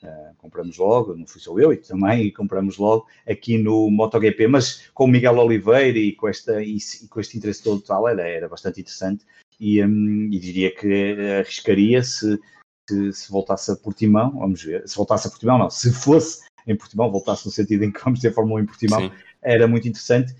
eh, 0.03 0.31
compramos 0.37 0.77
logo, 0.77 1.13
não 1.13 1.27
fui 1.27 1.41
só 1.41 1.59
eu 1.59 1.73
e 1.73 1.77
também, 1.77 2.27
e 2.27 2.31
compramos 2.31 2.77
logo 2.77 3.05
aqui 3.27 3.57
no 3.57 3.91
MotoGP, 3.91 4.47
mas 4.47 4.83
com 4.93 5.03
o 5.03 5.07
Miguel 5.09 5.37
Oliveira 5.39 5.99
e 5.99 6.13
com, 6.13 6.29
esta, 6.29 6.63
e, 6.63 6.77
e 6.77 7.07
com 7.09 7.19
este 7.19 7.37
interesse 7.37 7.61
todo 7.61 7.81
tal, 7.81 8.07
era, 8.07 8.21
era 8.21 8.47
bastante 8.47 8.79
interessante 8.79 9.25
e, 9.61 9.81
um, 9.85 10.27
e 10.31 10.39
diria 10.39 10.73
que 10.73 11.15
arriscaria 11.39 12.01
se, 12.01 12.39
se, 12.89 13.13
se, 13.13 13.31
voltasse 13.31 13.71
a 13.71 13.75
Portimão, 13.75 14.31
vamos 14.31 14.63
ver, 14.63 14.87
se 14.89 14.97
voltasse 14.97 15.27
a 15.27 15.29
Portimão, 15.29 15.59
não, 15.59 15.69
se 15.69 15.93
fosse 15.93 16.43
em 16.67 16.75
Portimão, 16.75 17.11
voltasse 17.11 17.45
no 17.45 17.51
sentido 17.51 17.83
em 17.83 17.91
que 17.91 18.03
vamos 18.03 18.19
ter 18.19 18.33
Fórmula 18.33 18.59
1 18.59 18.63
em 18.63 18.65
Portimão, 18.65 18.99
Sim. 18.99 19.11
era 19.39 19.67
muito 19.67 19.87
interessante 19.87 20.35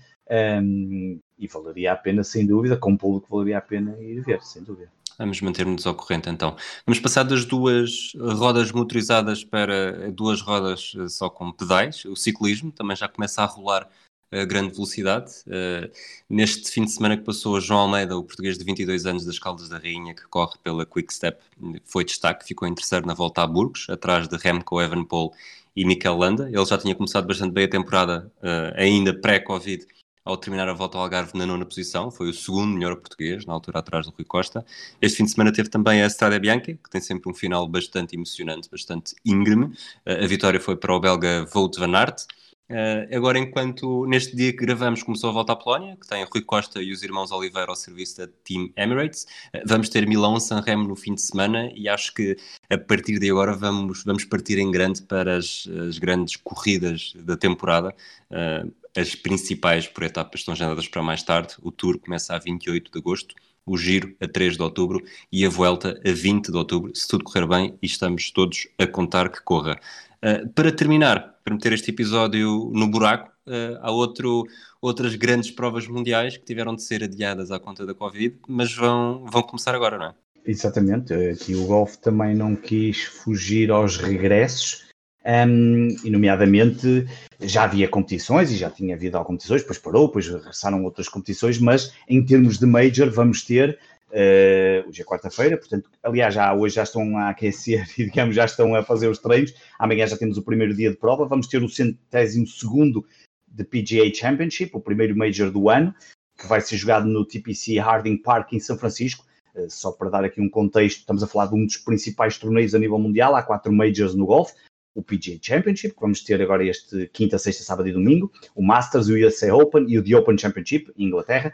um, 0.60 1.20
e 1.38 1.46
valeria 1.46 1.92
a 1.92 1.96
pena, 1.96 2.24
sem 2.24 2.44
dúvida, 2.44 2.76
com 2.76 2.94
o 2.94 2.98
público 2.98 3.28
valeria 3.30 3.58
a 3.58 3.60
pena 3.60 3.96
ir 4.00 4.20
ver, 4.22 4.42
sem 4.42 4.62
dúvida. 4.62 4.90
Vamos 5.18 5.40
manter-nos 5.40 5.86
ao 5.86 5.94
corrente 5.94 6.28
então. 6.28 6.56
Vamos 6.84 6.98
passar 6.98 7.22
das 7.22 7.44
duas 7.44 8.12
rodas 8.16 8.72
motorizadas 8.72 9.44
para 9.44 10.10
duas 10.10 10.40
rodas 10.40 10.94
eh, 10.98 11.06
só 11.06 11.28
com 11.28 11.52
pedais. 11.52 12.04
O 12.06 12.16
ciclismo 12.16 12.72
também 12.72 12.96
já 12.96 13.06
começa 13.08 13.42
a 13.42 13.44
rolar 13.44 13.88
a 14.32 14.44
grande 14.44 14.72
velocidade. 14.72 15.30
Uh, 15.46 15.90
neste 16.28 16.70
fim 16.70 16.84
de 16.84 16.90
semana 16.90 17.16
que 17.16 17.22
passou, 17.22 17.60
João 17.60 17.80
Almeida, 17.80 18.16
o 18.16 18.24
português 18.24 18.56
de 18.56 18.64
22 18.64 19.06
anos 19.06 19.24
das 19.24 19.38
Caldas 19.38 19.68
da 19.68 19.78
Rainha, 19.78 20.14
que 20.14 20.26
corre 20.28 20.56
pela 20.62 20.86
Quick 20.86 21.12
Step, 21.12 21.38
foi 21.84 22.04
destaque, 22.04 22.46
ficou 22.46 22.66
em 22.66 22.74
terceiro 22.74 23.06
na 23.06 23.14
volta 23.14 23.42
a 23.42 23.46
Burgos, 23.46 23.86
atrás 23.90 24.26
de 24.26 24.36
Remco 24.36 24.80
Evenepoel 24.80 25.32
e 25.76 25.84
Mikel 25.84 26.16
Landa. 26.16 26.48
Ele 26.48 26.64
já 26.64 26.78
tinha 26.78 26.94
começado 26.94 27.26
bastante 27.26 27.52
bem 27.52 27.64
a 27.64 27.68
temporada, 27.68 28.32
uh, 28.38 28.80
ainda 28.80 29.12
pré-Covid, 29.14 29.86
ao 30.24 30.36
terminar 30.36 30.68
a 30.68 30.72
volta 30.72 30.96
ao 30.96 31.02
Algarve 31.02 31.36
na 31.36 31.44
nona 31.44 31.64
posição, 31.64 32.08
foi 32.10 32.28
o 32.28 32.32
segundo 32.32 32.72
melhor 32.74 32.94
português, 32.94 33.44
na 33.44 33.52
altura 33.52 33.80
atrás 33.80 34.06
do 34.06 34.12
Rui 34.12 34.24
Costa. 34.24 34.64
Este 35.00 35.16
fim 35.16 35.24
de 35.24 35.32
semana 35.32 35.52
teve 35.52 35.68
também 35.68 36.00
a 36.00 36.06
Estrada 36.06 36.38
Bianca, 36.38 36.72
que 36.72 36.90
tem 36.90 37.00
sempre 37.00 37.28
um 37.28 37.34
final 37.34 37.66
bastante 37.66 38.14
emocionante, 38.14 38.70
bastante 38.70 39.14
íngreme. 39.24 39.64
Uh, 39.64 40.22
a 40.22 40.26
vitória 40.26 40.60
foi 40.60 40.76
para 40.76 40.94
o 40.94 41.00
belga 41.00 41.46
Wout 41.52 41.78
van 41.78 41.96
Aert. 41.96 42.24
Uh, 42.70 43.14
agora, 43.14 43.38
enquanto 43.38 44.06
neste 44.06 44.34
dia 44.34 44.50
que 44.50 44.64
gravamos 44.64 45.02
começou 45.02 45.28
a 45.28 45.32
volta 45.32 45.52
à 45.52 45.56
Polónia, 45.56 45.96
que 45.96 46.08
tem 46.08 46.24
Rui 46.24 46.42
Costa 46.42 46.82
e 46.82 46.90
os 46.90 47.02
irmãos 47.02 47.30
Oliveira 47.30 47.68
ao 47.68 47.76
serviço 47.76 48.18
da 48.18 48.28
Team 48.44 48.70
Emirates, 48.76 49.26
uh, 49.54 49.60
vamos 49.66 49.88
ter 49.88 50.06
Milão 50.06 50.40
Sanremo 50.40 50.88
no 50.88 50.96
fim 50.96 51.14
de 51.14 51.20
semana 51.20 51.70
e 51.74 51.88
acho 51.88 52.14
que 52.14 52.36
a 52.70 52.78
partir 52.78 53.18
de 53.18 53.30
agora 53.30 53.54
vamos, 53.54 54.04
vamos 54.04 54.24
partir 54.24 54.58
em 54.58 54.70
grande 54.70 55.02
para 55.02 55.36
as, 55.36 55.68
as 55.88 55.98
grandes 55.98 56.36
corridas 56.36 57.12
da 57.16 57.36
temporada. 57.36 57.94
Uh, 58.30 58.72
as 58.96 59.14
principais 59.14 59.86
por 59.86 60.02
etapas 60.04 60.40
estão 60.40 60.52
agendadas 60.52 60.86
para 60.88 61.02
mais 61.02 61.22
tarde. 61.22 61.54
O 61.62 61.70
Tour 61.70 61.98
começa 61.98 62.34
a 62.34 62.38
28 62.38 62.92
de 62.92 62.98
agosto, 62.98 63.34
o 63.64 63.76
Giro 63.76 64.14
a 64.20 64.28
3 64.28 64.56
de 64.56 64.62
outubro 64.62 65.02
e 65.30 65.44
a 65.46 65.48
Vuelta 65.48 66.00
a 66.04 66.12
20 66.12 66.50
de 66.50 66.56
outubro, 66.56 66.94
se 66.94 67.06
tudo 67.08 67.24
correr 67.24 67.46
bem 67.46 67.78
e 67.80 67.86
estamos 67.86 68.30
todos 68.30 68.68
a 68.78 68.86
contar 68.86 69.30
que 69.30 69.42
corra. 69.42 69.78
Uh, 70.24 70.48
para 70.50 70.70
terminar, 70.70 71.38
para 71.44 71.54
meter 71.54 71.72
este 71.72 71.90
episódio 71.90 72.70
no 72.72 72.88
buraco, 72.88 73.32
uh, 73.46 73.78
há 73.80 73.90
outro, 73.90 74.44
outras 74.80 75.14
grandes 75.16 75.50
provas 75.50 75.88
mundiais 75.88 76.36
que 76.36 76.44
tiveram 76.44 76.76
de 76.76 76.82
ser 76.82 77.02
adiadas 77.02 77.50
à 77.50 77.58
conta 77.58 77.84
da 77.84 77.92
Covid, 77.92 78.36
mas 78.48 78.72
vão, 78.72 79.24
vão 79.26 79.42
começar 79.42 79.74
agora, 79.74 79.98
não 79.98 80.06
é? 80.06 80.14
Exatamente, 80.44 81.12
aqui 81.12 81.54
o 81.54 81.66
Golf 81.66 81.96
também 81.96 82.34
não 82.34 82.56
quis 82.56 83.02
fugir 83.04 83.70
aos 83.70 83.96
regressos, 83.96 84.84
um, 85.24 85.88
e 86.04 86.10
nomeadamente 86.10 87.06
já 87.40 87.64
havia 87.64 87.88
competições 87.88 88.50
e 88.50 88.56
já 88.56 88.70
tinha 88.70 88.94
havido 88.94 89.22
competições, 89.24 89.62
depois 89.62 89.78
parou, 89.78 90.06
depois 90.06 90.28
regressaram 90.28 90.82
outras 90.84 91.08
competições, 91.08 91.58
mas 91.58 91.92
em 92.08 92.24
termos 92.24 92.58
de 92.58 92.66
Major 92.66 93.08
vamos 93.10 93.42
ter 93.42 93.78
Uh, 94.12 94.86
hoje 94.86 95.00
é 95.00 95.04
quarta-feira, 95.06 95.56
portanto, 95.56 95.88
aliás, 96.02 96.34
já, 96.34 96.54
hoje 96.54 96.74
já 96.74 96.82
estão 96.82 97.16
a 97.16 97.30
aquecer 97.30 97.88
e, 97.98 98.04
digamos, 98.04 98.34
já 98.34 98.44
estão 98.44 98.74
a 98.74 98.82
fazer 98.82 99.08
os 99.08 99.18
treinos. 99.18 99.54
Amanhã 99.78 100.06
já 100.06 100.18
temos 100.18 100.36
o 100.36 100.42
primeiro 100.42 100.74
dia 100.74 100.90
de 100.90 100.96
prova. 100.96 101.24
Vamos 101.24 101.46
ter 101.46 101.62
o 101.62 101.68
centésimo 101.68 102.46
segundo 102.46 103.06
de 103.48 103.64
PGA 103.64 104.12
Championship, 104.14 104.70
o 104.74 104.80
primeiro 104.80 105.16
Major 105.16 105.50
do 105.50 105.70
ano, 105.70 105.94
que 106.38 106.46
vai 106.46 106.60
ser 106.60 106.76
jogado 106.76 107.06
no 107.06 107.24
TPC 107.24 107.78
Harding 107.78 108.18
Park 108.18 108.52
em 108.52 108.60
São 108.60 108.76
Francisco. 108.76 109.24
só 109.68 109.92
para 109.92 110.10
dar 110.10 110.24
aqui 110.24 110.40
um 110.40 110.48
contexto, 110.48 111.00
estamos 111.00 111.22
a 111.22 111.26
falar 111.26 111.46
de 111.46 111.54
um 111.54 111.64
dos 111.64 111.78
principais 111.78 112.36
torneios 112.38 112.74
a 112.74 112.78
nível 112.78 112.98
mundial, 112.98 113.34
há 113.34 113.42
quatro 113.42 113.72
majors 113.72 114.14
no 114.14 114.26
golfe, 114.26 114.54
o 114.94 115.02
PGA 115.02 115.38
Championship, 115.40 115.94
que 115.94 116.00
vamos 116.00 116.22
ter 116.22 116.40
agora 116.40 116.64
este 116.64 117.08
quinta, 117.12 117.38
sexta, 117.38 117.62
sábado 117.62 117.88
e 117.88 117.92
domingo, 117.92 118.30
o 118.54 118.62
Masters, 118.62 119.08
o 119.08 119.14
USA 119.14 119.54
Open 119.54 119.86
e 119.88 119.98
o 119.98 120.04
The 120.04 120.16
Open 120.16 120.36
Championship, 120.36 120.92
em 120.96 121.06
Inglaterra. 121.06 121.52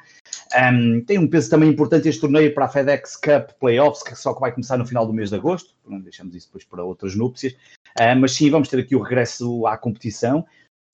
Um, 0.72 1.00
tem 1.02 1.18
um 1.18 1.28
peso 1.28 1.50
também 1.50 1.70
importante 1.70 2.08
este 2.08 2.20
torneio 2.20 2.52
para 2.54 2.64
a 2.64 2.68
FedEx 2.68 3.16
Cup 3.16 3.52
Playoffs, 3.60 4.02
que 4.02 4.14
só 4.16 4.34
que 4.34 4.40
vai 4.40 4.52
começar 4.52 4.76
no 4.76 4.86
final 4.86 5.06
do 5.06 5.12
mês 5.12 5.30
de 5.30 5.36
agosto, 5.36 5.74
não 5.86 6.00
deixamos 6.00 6.34
isso 6.34 6.48
depois 6.48 6.64
para 6.64 6.84
outras 6.84 7.14
núpcias, 7.14 7.52
uh, 7.52 8.16
mas 8.18 8.32
sim, 8.32 8.50
vamos 8.50 8.68
ter 8.68 8.80
aqui 8.80 8.96
o 8.96 9.02
regresso 9.02 9.66
à 9.66 9.76
competição, 9.76 10.44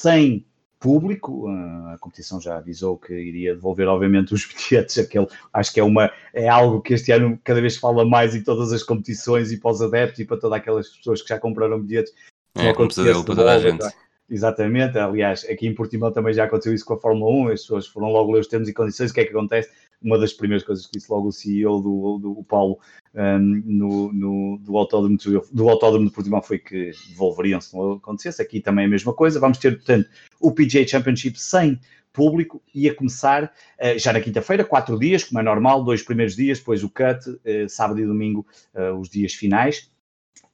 sem 0.00 0.44
público, 0.85 1.48
uh, 1.48 1.94
a 1.94 1.98
competição 1.98 2.38
já 2.38 2.59
avisou 2.59 2.98
que 2.98 3.14
iria 3.14 3.54
devolver 3.54 3.88
obviamente 3.88 4.35
os 4.35 4.44
bilhetes, 4.52 4.98
aquele, 4.98 5.26
acho 5.50 5.72
que 5.72 5.80
é 5.80 5.83
uma 5.83 6.12
é 6.35 6.46
algo 6.46 6.83
que 6.83 6.92
este 6.92 7.11
ano 7.11 7.40
cada 7.42 7.59
vez 7.59 7.78
fala 7.78 8.04
mais 8.04 8.35
em 8.35 8.42
todas 8.42 8.70
as 8.70 8.83
competições 8.83 9.50
e 9.50 9.57
para 9.57 9.70
os 9.70 9.80
adeptos 9.80 10.20
e 10.20 10.26
para 10.26 10.37
todas 10.37 10.59
aquelas 10.59 10.88
pessoas 10.90 11.22
que 11.22 11.28
já 11.28 11.38
compraram 11.38 11.80
bilhetes, 11.80 12.12
é, 12.54 12.70
um 12.70 12.88
pesadelo 12.88 13.24
para 13.24 13.34
toda 13.34 13.52
a 13.52 13.58
gente. 13.58 13.84
Exatamente, 14.28 14.98
aliás, 14.98 15.44
aqui 15.44 15.66
em 15.66 15.74
Portimão 15.74 16.10
também 16.10 16.32
já 16.32 16.44
aconteceu 16.44 16.72
isso 16.72 16.84
com 16.84 16.94
a 16.94 17.00
Fórmula 17.00 17.30
1, 17.30 17.48
as 17.48 17.60
pessoas 17.60 17.86
foram 17.86 18.08
logo 18.08 18.32
ler 18.32 18.40
os 18.40 18.46
termos 18.46 18.68
e 18.68 18.72
condições, 18.72 19.10
o 19.10 19.14
que 19.14 19.20
é 19.20 19.24
que 19.24 19.30
acontece? 19.30 19.70
Uma 20.00 20.18
das 20.18 20.32
primeiras 20.32 20.64
coisas 20.64 20.86
que 20.86 20.92
disse 20.92 21.12
logo 21.12 21.28
o 21.28 21.32
CEO 21.32 21.80
do, 21.82 22.18
do, 22.18 22.44
Paulo 22.44 22.78
um, 23.14 23.38
no, 23.38 24.12
no, 24.12 24.58
do, 24.58 24.78
autódromo, 24.78 25.18
do 25.52 25.68
autódromo 25.68 26.06
de 26.06 26.12
Portimão 26.12 26.40
foi 26.40 26.58
que 26.58 26.90
devolveriam 27.10 27.60
se 27.60 27.76
não 27.76 27.92
acontecesse, 27.92 28.40
aqui 28.40 28.60
também 28.60 28.84
é 28.84 28.86
a 28.86 28.90
mesma 28.90 29.12
coisa, 29.12 29.38
vamos 29.38 29.58
ter, 29.58 29.76
portanto, 29.76 30.08
o 30.40 30.52
PGA 30.52 30.86
Championship 30.86 31.38
sem 31.38 31.78
público, 32.10 32.62
ia 32.74 32.94
começar 32.94 33.44
uh, 33.44 33.98
já 33.98 34.12
na 34.12 34.20
quinta-feira, 34.20 34.64
quatro 34.64 34.98
dias, 34.98 35.22
como 35.22 35.38
é 35.38 35.42
normal, 35.42 35.84
dois 35.84 36.02
primeiros 36.02 36.34
dias, 36.34 36.60
depois 36.60 36.82
o 36.82 36.88
cut, 36.88 37.28
uh, 37.28 37.68
sábado 37.68 38.00
e 38.00 38.06
domingo, 38.06 38.46
uh, 38.74 38.98
os 38.98 39.10
dias 39.10 39.34
finais, 39.34 39.90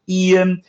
e... 0.08 0.36
Um, 0.36 0.60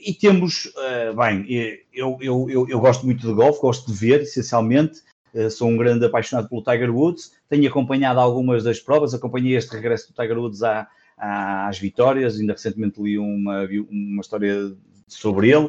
e 0.00 0.14
temos, 0.14 0.66
uh, 0.66 1.14
bem, 1.16 1.46
eu, 1.92 2.18
eu, 2.20 2.50
eu, 2.50 2.68
eu, 2.68 2.80
gosto 2.80 3.04
muito 3.04 3.26
de 3.26 3.32
golfe, 3.32 3.60
gosto 3.60 3.90
de 3.90 3.98
ver, 3.98 4.22
essencialmente. 4.22 5.00
Uh, 5.34 5.50
sou 5.50 5.68
um 5.68 5.76
grande 5.76 6.04
apaixonado 6.04 6.48
pelo 6.48 6.62
Tiger 6.62 6.94
Woods. 6.94 7.32
Tenho 7.48 7.68
acompanhado 7.68 8.20
algumas 8.20 8.62
das 8.64 8.80
provas, 8.80 9.14
acompanhei 9.14 9.56
este 9.56 9.74
regresso 9.74 10.08
do 10.08 10.14
Tiger 10.14 10.38
Woods 10.38 10.62
à, 10.62 10.88
às 11.18 11.78
vitórias. 11.78 12.38
Ainda 12.38 12.52
recentemente 12.52 13.02
li 13.02 13.18
uma, 13.18 13.68
uma 13.90 14.20
história 14.20 14.74
sobre 15.06 15.50
ele, 15.50 15.68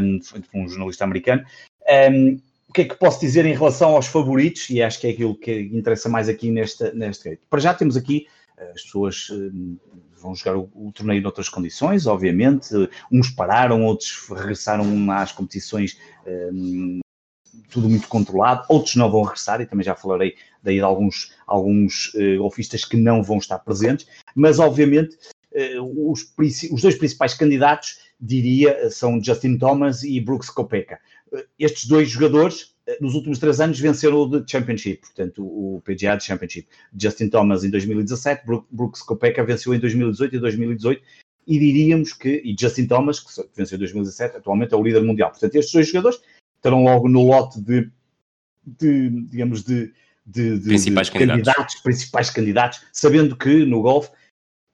um, 0.00 0.18
de 0.18 0.48
um 0.54 0.68
jornalista 0.68 1.04
americano. 1.04 1.44
Um, 2.12 2.40
o 2.68 2.72
que 2.72 2.82
é 2.82 2.84
que 2.84 2.94
posso 2.94 3.20
dizer 3.20 3.44
em 3.46 3.54
relação 3.54 3.96
aos 3.96 4.06
favoritos? 4.06 4.70
E 4.70 4.80
acho 4.80 5.00
que 5.00 5.08
é 5.08 5.10
aquilo 5.10 5.34
que 5.34 5.70
interessa 5.72 6.08
mais 6.08 6.28
aqui 6.28 6.50
neste, 6.52 6.92
neste 6.94 7.36
Para 7.50 7.58
já 7.58 7.74
temos 7.74 7.96
aqui 7.96 8.28
as 8.74 8.82
pessoas 8.82 9.28
vão 10.20 10.34
jogar 10.34 10.56
o, 10.56 10.70
o 10.74 10.92
torneio 10.92 11.22
noutras 11.22 11.48
condições, 11.48 12.06
obviamente. 12.06 12.74
Uns 13.10 13.30
pararam, 13.30 13.84
outros 13.84 14.28
regressaram 14.28 15.10
às 15.12 15.32
competições 15.32 15.98
um, 16.26 17.00
tudo 17.70 17.88
muito 17.88 18.08
controlado, 18.08 18.64
outros 18.68 18.96
não 18.96 19.10
vão 19.10 19.22
regressar, 19.22 19.60
e 19.60 19.66
também 19.66 19.84
já 19.84 19.94
falarei 19.94 20.36
daí 20.62 20.76
de 20.76 20.82
alguns, 20.82 21.32
alguns 21.46 22.12
uh, 22.14 22.38
golfistas 22.38 22.84
que 22.84 22.96
não 22.96 23.22
vão 23.22 23.38
estar 23.38 23.58
presentes, 23.60 24.06
mas 24.34 24.58
obviamente 24.58 25.16
uh, 25.52 26.10
os, 26.10 26.32
os, 26.70 26.82
dois 26.82 26.96
principais 26.96 27.34
candidatos, 27.34 27.98
diria, 28.20 28.90
são 28.90 29.22
Justin 29.22 29.56
Thomas 29.56 30.02
e 30.02 30.20
Brooks 30.20 30.50
Koepka. 30.50 30.98
Uh, 31.32 31.42
estes 31.58 31.86
dois 31.86 32.10
jogadores 32.10 32.69
nos 33.00 33.14
últimos 33.14 33.38
três 33.38 33.60
anos 33.60 33.78
venceram 33.78 34.18
o 34.18 34.26
de 34.26 34.50
Championship, 34.50 35.00
portanto 35.00 35.44
o 35.44 35.82
PGA 35.84 36.16
de 36.16 36.24
Championship. 36.24 36.68
Justin 36.96 37.28
Thomas 37.28 37.64
em 37.64 37.70
2017, 37.70 38.44
Brooks 38.70 39.02
Koepka 39.02 39.44
venceu 39.44 39.74
em 39.74 39.78
2018 39.78 40.36
e 40.36 40.38
2018 40.38 41.02
e 41.46 41.58
diríamos 41.58 42.12
que, 42.12 42.42
e 42.44 42.54
Justin 42.58 42.86
Thomas, 42.86 43.20
que 43.20 43.28
venceu 43.56 43.76
em 43.76 43.80
2017, 43.80 44.36
atualmente 44.36 44.74
é 44.74 44.76
o 44.76 44.82
líder 44.82 45.02
mundial. 45.02 45.30
Portanto, 45.30 45.54
estes 45.56 45.72
dois 45.72 45.88
jogadores 45.88 46.20
estarão 46.56 46.84
logo 46.84 47.08
no 47.08 47.26
lote 47.26 47.60
de, 47.60 47.90
de 48.64 49.10
digamos, 49.26 49.64
de, 49.64 49.92
de, 50.24 50.58
de 50.58 50.64
principais 50.68 51.10
candidatos. 51.10 51.44
candidatos. 51.44 51.82
principais 51.82 52.30
candidatos, 52.30 52.80
sabendo 52.92 53.36
que 53.36 53.64
no 53.64 53.82
golfe, 53.82 54.10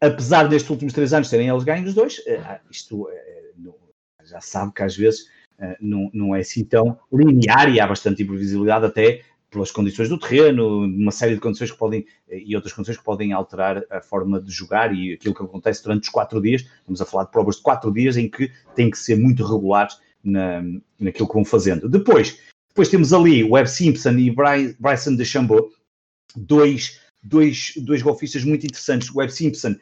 apesar 0.00 0.48
destes 0.48 0.70
últimos 0.70 0.92
três 0.92 1.12
anos 1.12 1.30
terem 1.30 1.48
eles 1.48 1.64
ganhos 1.64 1.90
os 1.90 1.94
dois, 1.94 2.20
eh, 2.26 2.60
isto 2.70 3.08
eh, 3.10 3.36
já 4.24 4.40
sabe 4.40 4.72
que 4.72 4.82
às 4.82 4.96
vezes 4.96 5.20
eh, 5.20 5.35
não, 5.80 6.10
não 6.12 6.34
é 6.34 6.40
assim 6.40 6.64
tão 6.64 6.98
linear 7.12 7.72
e 7.72 7.80
há 7.80 7.86
bastante 7.86 8.22
imprevisibilidade 8.22 8.84
até 8.84 9.22
pelas 9.50 9.70
condições 9.70 10.08
do 10.08 10.18
terreno, 10.18 10.84
uma 10.84 11.12
série 11.12 11.34
de 11.34 11.40
condições 11.40 11.70
que 11.70 11.78
podem 11.78 12.06
eh, 12.28 12.42
e 12.44 12.54
outras 12.54 12.72
condições 12.72 12.98
que 12.98 13.04
podem 13.04 13.32
alterar 13.32 13.82
a 13.90 14.00
forma 14.00 14.40
de 14.40 14.50
jogar 14.50 14.94
e 14.94 15.14
aquilo 15.14 15.34
que 15.34 15.42
acontece 15.42 15.82
durante 15.82 16.04
os 16.04 16.08
quatro 16.08 16.40
dias. 16.40 16.62
Estamos 16.62 17.00
a 17.00 17.06
falar 17.06 17.24
de 17.24 17.30
provas 17.30 17.56
de 17.56 17.62
quatro 17.62 17.92
dias 17.92 18.16
em 18.16 18.28
que 18.28 18.50
têm 18.74 18.90
que 18.90 18.98
ser 18.98 19.16
muito 19.16 19.44
regulares 19.46 19.98
na, 20.22 20.62
naquilo 20.98 21.28
que 21.28 21.34
vão 21.34 21.44
fazendo. 21.44 21.88
Depois, 21.88 22.38
depois 22.68 22.88
temos 22.88 23.12
ali 23.12 23.42
Webb 23.44 23.70
Simpson 23.70 24.18
e 24.18 24.30
Bryson 24.30 25.14
DeChambeau, 25.14 25.70
dois, 26.34 27.00
dois, 27.22 27.72
dois 27.78 28.02
golfistas 28.02 28.44
muito 28.44 28.66
interessantes. 28.66 29.14
Webb 29.14 29.32
Simpson 29.32 29.70
eh, 29.70 29.78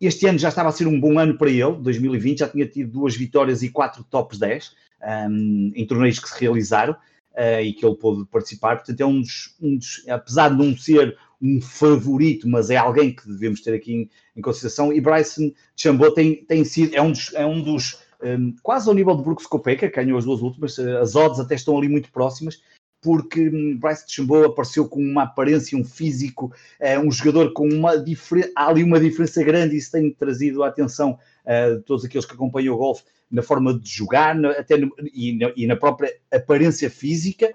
este 0.00 0.26
ano 0.26 0.38
já 0.38 0.48
estava 0.48 0.68
a 0.68 0.72
ser 0.72 0.86
um 0.86 0.98
bom 0.98 1.18
ano 1.18 1.36
para 1.36 1.50
ele, 1.50 1.72
2020, 1.80 2.38
já 2.38 2.48
tinha 2.48 2.66
tido 2.66 2.90
duas 2.90 3.14
vitórias 3.14 3.62
e 3.62 3.68
quatro 3.68 4.02
tops 4.04 4.38
10 4.38 4.68
um, 4.68 5.06
ehm, 5.06 5.72
em 5.74 5.86
torneios 5.86 6.18
que 6.18 6.28
se 6.28 6.40
realizaram 6.40 6.94
uh, 6.94 7.60
e 7.62 7.72
que 7.72 7.84
ele 7.84 7.96
pôde 7.96 8.24
participar. 8.26 8.76
Portanto, 8.76 9.00
é 9.00 9.06
um 9.06 9.20
dos, 9.20 9.56
um 9.60 9.76
dos, 9.76 10.08
apesar 10.08 10.50
de 10.50 10.56
não 10.56 10.76
ser 10.76 11.16
um 11.40 11.60
favorito, 11.60 12.48
mas 12.48 12.70
é 12.70 12.76
alguém 12.76 13.14
que 13.14 13.26
devemos 13.26 13.60
ter 13.60 13.74
aqui 13.74 13.92
em, 13.92 14.10
em 14.36 14.40
consideração. 14.40 14.92
E 14.92 15.00
Bryson 15.00 15.52
Chambot 15.76 16.14
tem, 16.14 16.44
tem 16.44 16.64
sido, 16.64 16.94
é 16.94 17.02
um 17.02 17.10
dos, 17.12 17.34
é 17.34 17.44
um 17.44 17.60
dos 17.60 17.98
um, 18.22 18.26
ehm, 18.26 18.54
quase 18.62 18.88
ao 18.88 18.94
nível 18.94 19.16
de 19.16 19.22
Brooks 19.22 19.46
Koepka, 19.46 19.88
que 19.88 19.96
ganhou 19.96 20.18
as 20.18 20.24
duas 20.24 20.40
últimas, 20.40 20.78
eh, 20.78 20.98
as 20.98 21.16
odds 21.16 21.40
até 21.40 21.56
estão 21.56 21.76
ali 21.76 21.88
muito 21.88 22.10
próximas, 22.12 22.62
porque 23.02 23.48
hum, 23.48 23.76
Bryce 23.78 24.06
DeChambeau 24.06 24.44
apareceu 24.44 24.88
com 24.88 25.00
uma 25.00 25.24
aparência, 25.24 25.76
um 25.76 25.84
físico, 25.84 26.52
é, 26.78 26.98
um 26.98 27.10
jogador 27.10 27.52
com 27.52 27.68
uma 27.68 27.98
diferença, 27.98 28.50
há 28.56 28.68
ali 28.68 28.84
uma 28.84 29.00
diferença 29.00 29.42
grande 29.42 29.74
e 29.74 29.78
isso 29.78 29.90
tem 29.90 30.10
trazido 30.12 30.62
a 30.62 30.68
atenção 30.68 31.18
uh, 31.44 31.76
de 31.76 31.82
todos 31.82 32.04
aqueles 32.04 32.24
que 32.24 32.32
acompanham 32.32 32.74
o 32.74 32.78
golfe 32.78 33.02
na 33.28 33.42
forma 33.42 33.76
de 33.76 33.88
jogar 33.90 34.36
até 34.46 34.76
no, 34.76 34.94
e, 35.12 35.36
na, 35.36 35.52
e, 35.56 35.66
na, 35.66 35.74
própria 35.74 36.14
aparência 36.30 36.88
física, 36.88 37.52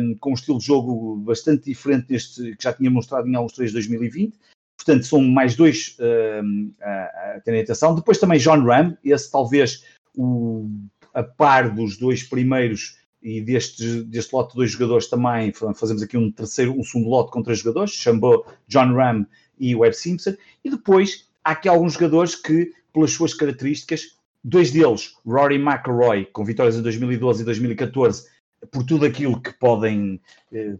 um, 0.00 0.14
com 0.14 0.30
um 0.30 0.34
estilo 0.34 0.58
de 0.58 0.64
jogo 0.64 1.16
bastante 1.16 1.64
diferente 1.64 2.06
deste 2.06 2.56
que 2.56 2.62
já 2.62 2.72
tinha 2.72 2.90
mostrado 2.90 3.28
em 3.28 3.34
alguns 3.34 3.52
de 3.52 3.72
2020. 3.72 4.34
Portanto, 4.76 5.04
são 5.04 5.20
mais 5.20 5.56
dois 5.56 5.96
um, 6.42 6.72
a, 6.80 7.34
a 7.34 7.40
terem 7.44 7.60
atenção. 7.60 7.94
Depois 7.94 8.18
também 8.18 8.38
John 8.38 8.62
Ram, 8.62 8.96
esse 9.04 9.30
talvez 9.30 9.84
o, 10.14 10.70
a 11.12 11.22
par 11.22 11.74
dos 11.74 11.96
dois 11.98 12.22
primeiros 12.22 12.96
e 13.26 13.40
deste, 13.40 14.04
deste 14.04 14.32
lote 14.32 14.50
de 14.52 14.58
dois 14.58 14.70
jogadores 14.70 15.08
também 15.08 15.52
fazemos 15.52 16.00
aqui 16.00 16.16
um 16.16 16.30
terceiro, 16.30 16.78
um 16.78 16.84
segundo 16.84 17.08
lote 17.08 17.32
com 17.32 17.42
três 17.42 17.58
jogadores, 17.58 17.90
Chambou, 17.92 18.46
John 18.68 18.94
Ram 18.94 19.26
e 19.58 19.74
Webb 19.74 19.96
Simpson, 19.96 20.36
e 20.64 20.70
depois 20.70 21.28
há 21.42 21.50
aqui 21.50 21.68
alguns 21.68 21.94
jogadores 21.94 22.36
que, 22.36 22.72
pelas 22.92 23.10
suas 23.10 23.34
características, 23.34 24.16
dois 24.44 24.70
deles, 24.70 25.16
Rory 25.26 25.56
McIlroy, 25.56 26.26
com 26.26 26.44
vitórias 26.44 26.76
em 26.76 26.82
2012 26.82 27.42
e 27.42 27.44
2014, 27.44 28.28
por 28.70 28.84
tudo 28.84 29.04
aquilo 29.04 29.40
que 29.40 29.52
podem, 29.54 30.20
eh, 30.52 30.76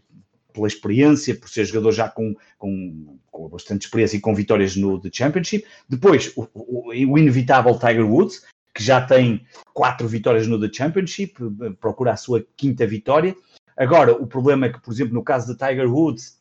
pela 0.52 0.68
experiência, 0.68 1.35
por 1.35 1.48
ser 1.48 1.64
jogador 1.64 1.90
já 1.90 2.09
com, 2.09 2.32
com, 2.59 3.18
com, 3.28 3.48
bastante 3.48 3.87
experiência 3.87 4.18
e 4.18 4.20
com 4.20 4.32
vitórias 4.37 4.76
no 4.76 5.00
The 5.00 5.11
Championship. 5.12 5.66
Depois, 5.88 6.32
o, 6.37 6.46
o, 6.54 6.88
o 6.90 7.18
inevitável 7.18 7.76
Tiger 7.76 8.09
Woods, 8.09 8.42
que 8.76 8.82
já 8.82 9.00
tem 9.00 9.40
quatro 9.72 10.06
vitórias 10.06 10.46
no 10.46 10.60
The 10.60 10.70
Championship, 10.70 11.32
procura 11.80 12.12
a 12.12 12.16
sua 12.16 12.46
quinta 12.58 12.86
vitória. 12.86 13.34
Agora, 13.74 14.12
o 14.12 14.26
problema 14.26 14.66
é 14.66 14.68
que, 14.68 14.78
por 14.78 14.92
exemplo, 14.92 15.14
no 15.14 15.24
caso 15.24 15.50
de 15.50 15.58
Tiger 15.58 15.90
Woods, 15.90 16.38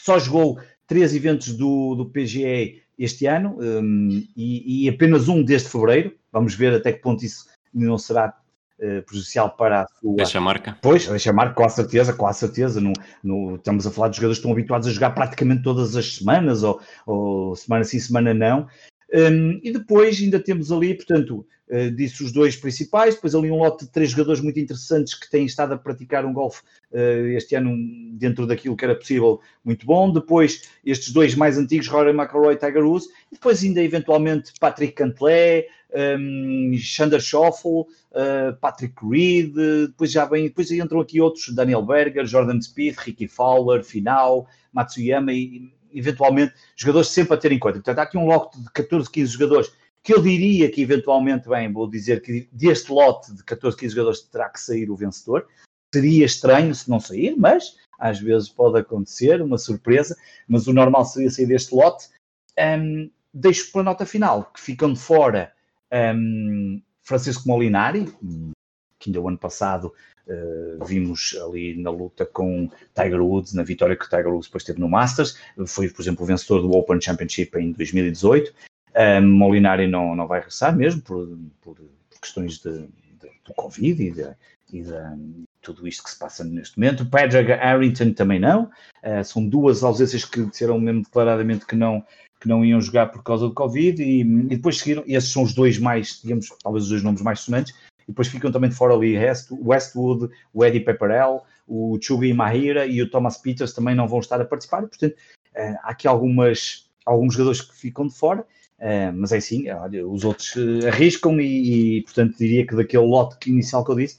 só 0.00 0.16
jogou 0.20 0.60
três 0.86 1.16
eventos 1.16 1.56
do, 1.56 1.96
do 1.96 2.06
PGA 2.06 2.80
este 2.96 3.26
ano 3.26 3.58
um, 3.60 4.24
e, 4.36 4.86
e, 4.86 4.88
apenas 4.88 5.28
um 5.28 5.42
desde 5.42 5.68
fevereiro. 5.68 6.14
Vamos 6.30 6.54
ver 6.54 6.72
até 6.74 6.92
que 6.92 7.00
ponto 7.00 7.24
isso 7.24 7.48
não 7.72 7.98
será 7.98 8.32
uh, 8.78 9.02
prejudicial 9.02 9.50
para 9.56 9.82
a 9.82 9.86
sua. 10.00 10.14
Deixa 10.14 10.38
a 10.38 10.40
marca. 10.40 10.78
Pois, 10.80 11.08
deixa 11.08 11.30
a 11.30 11.32
marca, 11.32 11.54
com 11.54 11.64
a 11.64 11.68
certeza, 11.68 12.12
com 12.12 12.26
a 12.28 12.32
certeza. 12.32 12.80
No, 12.80 12.92
no, 13.20 13.56
estamos 13.56 13.84
a 13.84 13.90
falar 13.90 14.10
de 14.10 14.16
jogadores 14.16 14.38
que 14.38 14.42
estão 14.42 14.52
habituados 14.52 14.86
a 14.86 14.92
jogar 14.92 15.10
praticamente 15.10 15.64
todas 15.64 15.96
as 15.96 16.14
semanas, 16.14 16.62
ou, 16.62 16.80
ou 17.04 17.56
semana 17.56 17.82
sim, 17.82 17.98
semana 17.98 18.32
não. 18.32 18.68
Um, 19.12 19.60
e 19.62 19.72
depois 19.72 20.20
ainda 20.20 20.40
temos 20.40 20.72
ali, 20.72 20.94
portanto, 20.94 21.46
uh, 21.68 21.90
disse 21.90 22.22
os 22.22 22.32
dois 22.32 22.56
principais, 22.56 23.14
depois 23.14 23.34
ali 23.34 23.50
um 23.50 23.58
lote 23.58 23.84
de 23.84 23.90
três 23.90 24.10
jogadores 24.10 24.40
muito 24.40 24.58
interessantes 24.58 25.14
que 25.14 25.30
têm 25.30 25.44
estado 25.44 25.74
a 25.74 25.78
praticar 25.78 26.24
um 26.24 26.32
golfe 26.32 26.62
uh, 26.92 27.26
este 27.36 27.54
ano 27.54 27.76
dentro 28.12 28.46
daquilo 28.46 28.76
que 28.76 28.84
era 28.84 28.94
possível, 28.94 29.40
muito 29.64 29.86
bom. 29.86 30.12
Depois 30.12 30.68
estes 30.84 31.12
dois 31.12 31.34
mais 31.34 31.58
antigos, 31.58 31.88
Rory 31.88 32.10
McIlroy 32.10 32.54
e 32.54 32.58
Tiger 32.58 32.84
Woods, 32.84 33.08
e 33.30 33.34
depois 33.34 33.62
ainda 33.62 33.82
eventualmente 33.82 34.52
Patrick 34.58 34.94
Cantley, 34.94 35.66
um, 36.18 36.72
Xander 36.76 37.20
Schoffel, 37.20 37.86
uh, 38.12 38.56
Patrick 38.60 38.94
Reed, 39.02 39.54
depois 39.88 40.10
já 40.10 40.24
vem, 40.24 40.44
depois 40.44 40.70
entram 40.70 41.00
aqui 41.00 41.20
outros, 41.20 41.54
Daniel 41.54 41.82
Berger, 41.82 42.26
Jordan 42.26 42.60
Speed, 42.60 42.96
Ricky 42.98 43.28
Fowler, 43.28 43.84
Final, 43.84 44.46
Matsuyama 44.72 45.32
e 45.32 45.72
eventualmente, 45.94 46.52
jogadores 46.76 47.08
sempre 47.08 47.34
a 47.34 47.36
ter 47.36 47.52
em 47.52 47.58
conta. 47.58 47.74
Portanto, 47.74 47.98
há 47.98 48.02
aqui 48.02 48.18
um 48.18 48.26
lote 48.26 48.60
de 48.60 48.70
14, 48.72 49.08
15 49.08 49.32
jogadores 49.32 49.72
que 50.04 50.12
eu 50.12 50.20
diria 50.20 50.70
que 50.70 50.82
eventualmente, 50.82 51.48
bem, 51.48 51.72
vou 51.72 51.88
dizer 51.88 52.20
que 52.20 52.46
deste 52.52 52.92
lote 52.92 53.34
de 53.34 53.42
14, 53.42 53.74
15 53.74 53.94
jogadores 53.94 54.20
terá 54.20 54.50
que 54.50 54.60
sair 54.60 54.90
o 54.90 54.96
vencedor. 54.96 55.48
Seria 55.94 56.26
estranho 56.26 56.74
se 56.74 56.90
não 56.90 57.00
sair, 57.00 57.34
mas 57.38 57.76
às 57.98 58.20
vezes 58.20 58.50
pode 58.50 58.78
acontecer, 58.78 59.40
uma 59.40 59.56
surpresa, 59.56 60.14
mas 60.46 60.66
o 60.66 60.74
normal 60.74 61.06
seria 61.06 61.30
sair 61.30 61.46
deste 61.46 61.74
lote. 61.74 62.08
Um, 62.58 63.10
deixo 63.32 63.72
para 63.72 63.80
a 63.80 63.84
nota 63.84 64.04
final, 64.04 64.44
que 64.52 64.60
ficam 64.60 64.92
de 64.92 65.00
fora 65.00 65.54
um, 66.14 66.82
Francisco 67.00 67.48
Molinari, 67.48 68.04
que 68.98 69.08
ainda 69.08 69.22
o 69.22 69.28
ano 69.28 69.38
passado 69.38 69.90
uh, 70.26 70.84
vimos 70.84 71.34
ali 71.46 71.80
na 71.80 71.90
luta 71.90 72.26
com 72.26 72.68
Tiger 72.94 73.22
Woods, 73.22 73.54
na 73.54 73.62
vitória 73.62 73.96
que 73.96 74.08
Tiger 74.10 74.28
Woods 74.28 74.48
depois 74.48 74.64
teve 74.64 74.80
no 74.80 74.88
Masters, 74.88 75.38
foi, 75.66 75.88
por 75.88 76.02
exemplo, 76.02 76.24
o 76.24 76.26
vencedor 76.26 76.60
do 76.60 76.72
Open 76.72 77.00
Championship 77.00 77.58
em 77.58 77.72
2018. 77.72 78.52
Um, 78.96 79.28
Molinari 79.28 79.88
não, 79.88 80.14
não 80.14 80.26
vai 80.26 80.38
regressar 80.38 80.74
mesmo 80.74 81.02
por, 81.02 81.26
por, 81.60 81.74
por 81.74 82.20
questões 82.20 82.58
de, 82.58 82.82
de, 82.82 83.30
do 83.44 83.54
Covid 83.56 84.02
e, 84.02 84.10
de, 84.10 84.28
e 84.72 84.82
de, 84.82 85.46
tudo 85.60 85.88
isto 85.88 86.04
que 86.04 86.10
se 86.10 86.18
passa 86.18 86.44
neste 86.44 86.78
momento. 86.78 87.06
Padraig 87.06 87.48
Harrington 87.48 88.12
também 88.12 88.38
não. 88.38 88.70
Uh, 89.02 89.24
são 89.24 89.46
duas 89.46 89.82
ausências 89.82 90.24
que 90.24 90.44
disseram 90.44 90.78
mesmo 90.78 91.02
declaradamente 91.02 91.66
que 91.66 91.74
não, 91.74 92.04
que 92.40 92.48
não 92.48 92.64
iam 92.64 92.80
jogar 92.80 93.06
por 93.06 93.22
causa 93.22 93.48
do 93.48 93.54
Covid 93.54 94.02
e, 94.02 94.20
e 94.20 94.24
depois 94.56 94.78
seguiram, 94.78 95.02
esses 95.06 95.32
são 95.32 95.42
os 95.42 95.54
dois 95.54 95.78
mais, 95.78 96.20
digamos, 96.22 96.48
talvez 96.62 96.84
os 96.84 96.90
dois 96.90 97.02
nomes 97.02 97.22
mais 97.22 97.40
sonantes, 97.40 97.74
e 98.02 98.08
depois 98.08 98.28
ficam 98.28 98.52
também 98.52 98.68
de 98.68 98.76
fora 98.76 98.94
ali 98.94 99.16
Westwood, 99.62 100.30
o 100.52 100.64
Eddie 100.64 100.80
Pepperell, 100.80 101.42
o 101.66 101.98
Chubi 102.00 102.34
Mahira 102.34 102.86
e 102.86 103.00
o 103.00 103.10
Thomas 103.10 103.38
Peters 103.38 103.72
também 103.72 103.94
não 103.94 104.06
vão 104.06 104.20
estar 104.20 104.38
a 104.40 104.44
participar, 104.44 104.82
portanto, 104.82 105.14
uh, 105.56 105.78
há 105.82 105.90
aqui 105.90 106.06
algumas, 106.06 106.90
alguns 107.06 107.32
jogadores 107.32 107.62
que 107.62 107.74
ficam 107.74 108.06
de 108.06 108.14
fora, 108.14 108.46
uh, 108.80 109.12
mas 109.14 109.32
é 109.32 109.38
assim, 109.38 109.68
olha, 109.70 110.06
os 110.06 110.24
outros 110.24 110.54
uh, 110.56 110.88
arriscam 110.88 111.40
e, 111.40 111.98
e, 111.98 112.02
portanto, 112.02 112.36
diria 112.36 112.66
que 112.66 112.74
daquele 112.74 113.06
lote 113.06 113.50
inicial 113.50 113.84
que 113.84 113.90
eu 113.90 113.96
disse, 113.96 114.18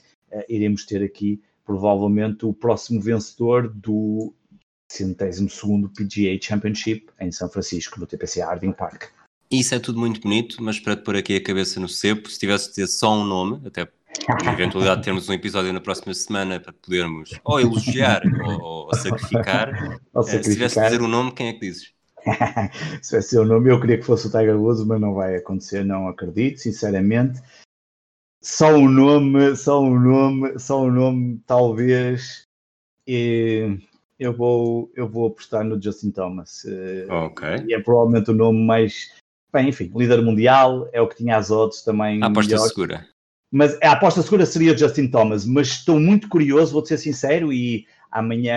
iremos 0.49 0.85
ter 0.85 1.01
aqui 1.01 1.41
provavelmente 1.65 2.45
o 2.45 2.53
próximo 2.53 3.01
vencedor 3.01 3.69
do 3.69 4.33
centésimo 4.91 5.49
segundo 5.49 5.89
PGA 5.89 6.37
Championship 6.41 7.07
em 7.19 7.31
São 7.31 7.49
Francisco, 7.49 7.99
no 7.99 8.05
TPC 8.05 8.41
Harding 8.41 8.73
Park. 8.73 9.05
Isso 9.49 9.75
é 9.75 9.79
tudo 9.79 9.99
muito 9.99 10.21
bonito, 10.21 10.61
mas 10.61 10.79
para 10.79 10.95
te 10.95 11.03
pôr 11.03 11.15
aqui 11.15 11.35
a 11.35 11.43
cabeça 11.43 11.79
no 11.79 11.87
cepo, 11.87 12.29
se 12.29 12.39
tivesse 12.39 12.69
de 12.69 12.75
ter 12.75 12.87
só 12.87 13.13
um 13.13 13.23
nome, 13.23 13.61
até 13.65 13.83
a 13.83 14.53
eventualidade 14.53 15.01
de 15.01 15.05
termos 15.05 15.29
um 15.29 15.33
episódio 15.33 15.73
na 15.73 15.81
próxima 15.81 16.13
semana 16.13 16.59
para 16.59 16.73
podermos 16.73 17.31
ou 17.43 17.59
elogiar 17.59 18.21
ou, 18.45 18.87
ou, 18.87 18.95
sacrificar, 18.95 19.99
ou 20.13 20.23
sacrificar. 20.23 20.39
Eh, 20.39 20.43
se 20.43 20.53
tivesse 20.53 20.79
de 20.79 20.85
dizer 20.85 21.01
um 21.01 21.07
nome, 21.07 21.31
quem 21.31 21.47
é 21.47 21.53
que 21.53 21.59
dizes? 21.59 21.94
se 23.01 23.09
tivesse 23.09 23.37
o 23.37 23.45
nome, 23.45 23.69
eu 23.69 23.79
queria 23.79 23.97
que 23.97 24.05
fosse 24.05 24.27
o 24.27 24.31
Tiger 24.31 24.59
Woods, 24.59 24.83
mas 24.83 24.99
não 24.99 25.13
vai 25.13 25.35
acontecer, 25.35 25.83
não 25.83 26.07
acredito, 26.07 26.59
sinceramente. 26.59 27.41
Só 28.41 28.73
o 28.73 28.79
um 28.79 28.89
nome, 28.89 29.55
só 29.55 29.81
o 29.81 29.85
um 29.85 29.99
nome, 29.99 30.59
só 30.59 30.81
o 30.81 30.87
um 30.87 30.91
nome, 30.91 31.41
talvez. 31.45 32.43
E 33.07 33.79
eu 34.19 34.33
vou, 34.33 34.91
eu 34.95 35.07
vou 35.07 35.27
apostar 35.27 35.63
no 35.63 35.81
Justin 35.81 36.11
Thomas. 36.11 36.65
Eh, 36.65 37.07
ok. 37.09 37.65
E 37.67 37.73
é 37.73 37.81
provavelmente 37.81 38.31
o 38.31 38.35
nome 38.35 38.63
mais. 38.63 39.13
Bem, 39.51 39.69
enfim, 39.69 39.91
líder 39.95 40.21
mundial, 40.21 40.89
é 40.91 41.01
o 41.01 41.07
que 41.07 41.17
tinha 41.17 41.37
as 41.37 41.49
odds 41.49 41.81
também. 41.83 42.21
A 42.21 42.27
aposta 42.27 42.53
melhor. 42.53 42.67
segura. 42.67 43.07
Mas 43.51 43.77
a 43.81 43.93
aposta 43.93 44.21
segura 44.21 44.45
seria 44.45 44.77
Justin 44.77 45.07
Thomas, 45.07 45.45
mas 45.45 45.67
estou 45.67 45.99
muito 45.99 46.27
curioso, 46.27 46.73
vou 46.73 46.85
ser 46.85 46.97
sincero, 46.97 47.53
e 47.53 47.87
amanhã 48.15 48.55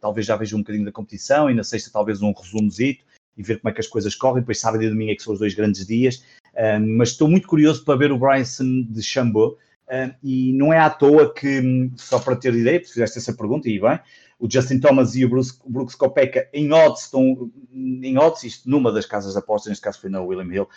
talvez 0.00 0.26
já 0.26 0.34
veja 0.36 0.56
um 0.56 0.60
bocadinho 0.60 0.86
da 0.86 0.92
competição 0.92 1.50
e 1.50 1.54
na 1.54 1.62
sexta 1.62 1.90
talvez 1.92 2.22
um 2.22 2.32
resumozito 2.32 3.04
e 3.36 3.42
ver 3.42 3.60
como 3.60 3.70
é 3.70 3.74
que 3.74 3.80
as 3.80 3.86
coisas 3.86 4.14
correm, 4.14 4.40
depois 4.40 4.58
sábado 4.58 4.82
e 4.82 4.88
domingo 4.88 5.12
é 5.12 5.14
que 5.14 5.22
são 5.22 5.34
os 5.34 5.38
dois 5.38 5.54
grandes 5.54 5.86
dias, 5.86 6.24
um, 6.56 6.96
mas 6.96 7.10
estou 7.10 7.28
muito 7.28 7.46
curioso 7.46 7.84
para 7.84 7.98
ver 7.98 8.10
o 8.10 8.18
Bryson 8.18 8.86
de 8.88 9.02
Chambou, 9.02 9.58
um, 9.90 10.14
e 10.22 10.52
não 10.54 10.72
é 10.72 10.78
à 10.78 10.88
toa 10.88 11.32
que, 11.32 11.90
só 11.96 12.18
para 12.18 12.36
ter 12.36 12.54
ideia, 12.54 12.80
porque 12.80 12.92
fizeste 12.94 13.18
essa 13.18 13.34
pergunta, 13.34 13.68
e 13.68 13.78
bem, 13.78 14.00
o 14.38 14.50
Justin 14.50 14.80
Thomas 14.80 15.14
e 15.14 15.26
o 15.26 15.28
Bruce, 15.28 15.58
Brooks 15.66 15.94
Kopeca 15.94 16.48
em 16.54 16.72
odds 16.72 17.02
estão 17.02 17.50
em 17.70 18.16
odds, 18.16 18.44
isto 18.44 18.68
numa 18.68 18.90
das 18.90 19.04
casas 19.04 19.34
de 19.34 19.38
apostas, 19.38 19.68
neste 19.68 19.82
caso 19.82 20.00
foi 20.00 20.08
na 20.08 20.22
William 20.22 20.50
Hill, 20.50 20.68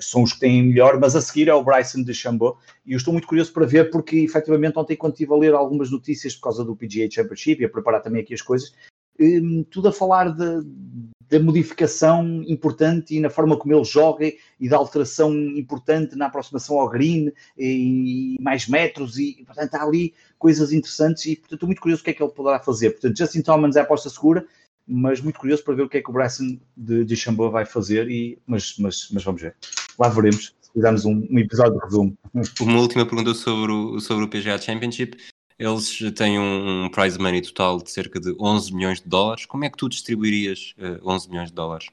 são 0.00 0.22
os 0.22 0.32
que 0.32 0.40
têm 0.40 0.62
melhor, 0.62 0.98
mas 1.00 1.16
a 1.16 1.20
seguir 1.20 1.48
é 1.48 1.54
o 1.54 1.62
Bryson 1.62 2.02
de 2.02 2.14
Chambou, 2.14 2.58
e 2.84 2.92
eu 2.92 2.96
estou 2.96 3.12
muito 3.12 3.26
curioso 3.26 3.52
para 3.52 3.66
ver, 3.66 3.90
porque 3.90 4.16
efetivamente 4.16 4.78
ontem 4.78 4.96
quando 4.96 5.12
estive 5.12 5.32
a 5.32 5.36
ler 5.36 5.54
algumas 5.54 5.90
notícias 5.90 6.34
por 6.34 6.42
causa 6.42 6.64
do 6.64 6.76
PGA 6.76 7.10
Championship 7.10 7.62
e 7.62 7.64
a 7.64 7.68
preparar 7.68 8.02
também 8.02 8.22
aqui 8.22 8.34
as 8.34 8.42
coisas, 8.42 8.72
um, 9.20 9.64
tudo 9.64 9.88
a 9.88 9.92
falar 9.92 10.30
da 10.30 11.38
modificação 11.38 12.42
importante 12.48 13.14
e 13.14 13.20
na 13.20 13.30
forma 13.30 13.56
como 13.56 13.72
ele 13.72 13.84
joga 13.84 14.32
e 14.58 14.68
da 14.68 14.76
alteração 14.76 15.32
importante 15.32 16.16
na 16.16 16.26
aproximação 16.26 16.80
ao 16.80 16.88
green 16.88 17.30
e, 17.56 18.36
mais 18.40 18.66
metros 18.66 19.16
e 19.16 19.44
portanto 19.46 19.74
há 19.74 19.84
ali 19.84 20.12
coisas 20.38 20.72
interessantes 20.72 21.26
e 21.26 21.36
portanto 21.36 21.54
estou 21.54 21.68
muito 21.68 21.80
curioso 21.80 22.02
o 22.02 22.04
que 22.04 22.10
é 22.10 22.14
que 22.14 22.22
ele 22.22 22.32
poderá 22.32 22.58
fazer. 22.58 22.90
Portanto, 22.90 23.16
Justin 23.16 23.42
Thomas 23.42 23.76
é 23.76 23.80
aposta 23.80 24.10
segura, 24.10 24.44
mas 24.90 25.20
muito 25.20 25.38
curioso 25.38 25.62
para 25.62 25.74
ver 25.74 25.82
o 25.82 25.88
que 25.88 25.98
é 25.98 26.02
que 26.02 26.10
o 26.10 26.12
Bryson 26.12 26.58
de, 26.76 27.04
de 27.04 27.16
Chambou 27.16 27.50
vai 27.50 27.64
fazer, 27.64 28.10
e, 28.10 28.38
mas, 28.46 28.74
mas, 28.78 29.08
mas 29.12 29.22
vamos 29.22 29.40
ver. 29.40 29.54
Lá 29.98 30.08
veremos. 30.08 30.54
Fizemos 30.72 31.04
um, 31.04 31.26
um 31.30 31.38
episódio 31.38 31.78
de 31.78 31.84
resumo. 31.84 32.18
Uma 32.60 32.80
última 32.80 33.06
pergunta 33.06 33.34
sobre 33.34 33.72
o, 33.72 34.00
sobre 34.00 34.24
o 34.24 34.28
PGA 34.28 34.58
Championship. 34.58 35.16
Eles 35.58 35.98
têm 36.14 36.38
um, 36.38 36.84
um 36.84 36.88
prize 36.88 37.18
money 37.18 37.42
total 37.42 37.82
de 37.82 37.90
cerca 37.90 38.18
de 38.18 38.34
11 38.40 38.74
milhões 38.74 39.00
de 39.00 39.08
dólares. 39.08 39.46
Como 39.46 39.64
é 39.64 39.70
que 39.70 39.76
tu 39.76 39.88
distribuirias 39.88 40.74
uh, 40.78 40.96
eh, 40.96 41.00
11 41.04 41.28
milhões 41.28 41.48
de 41.50 41.54
dólares? 41.54 41.88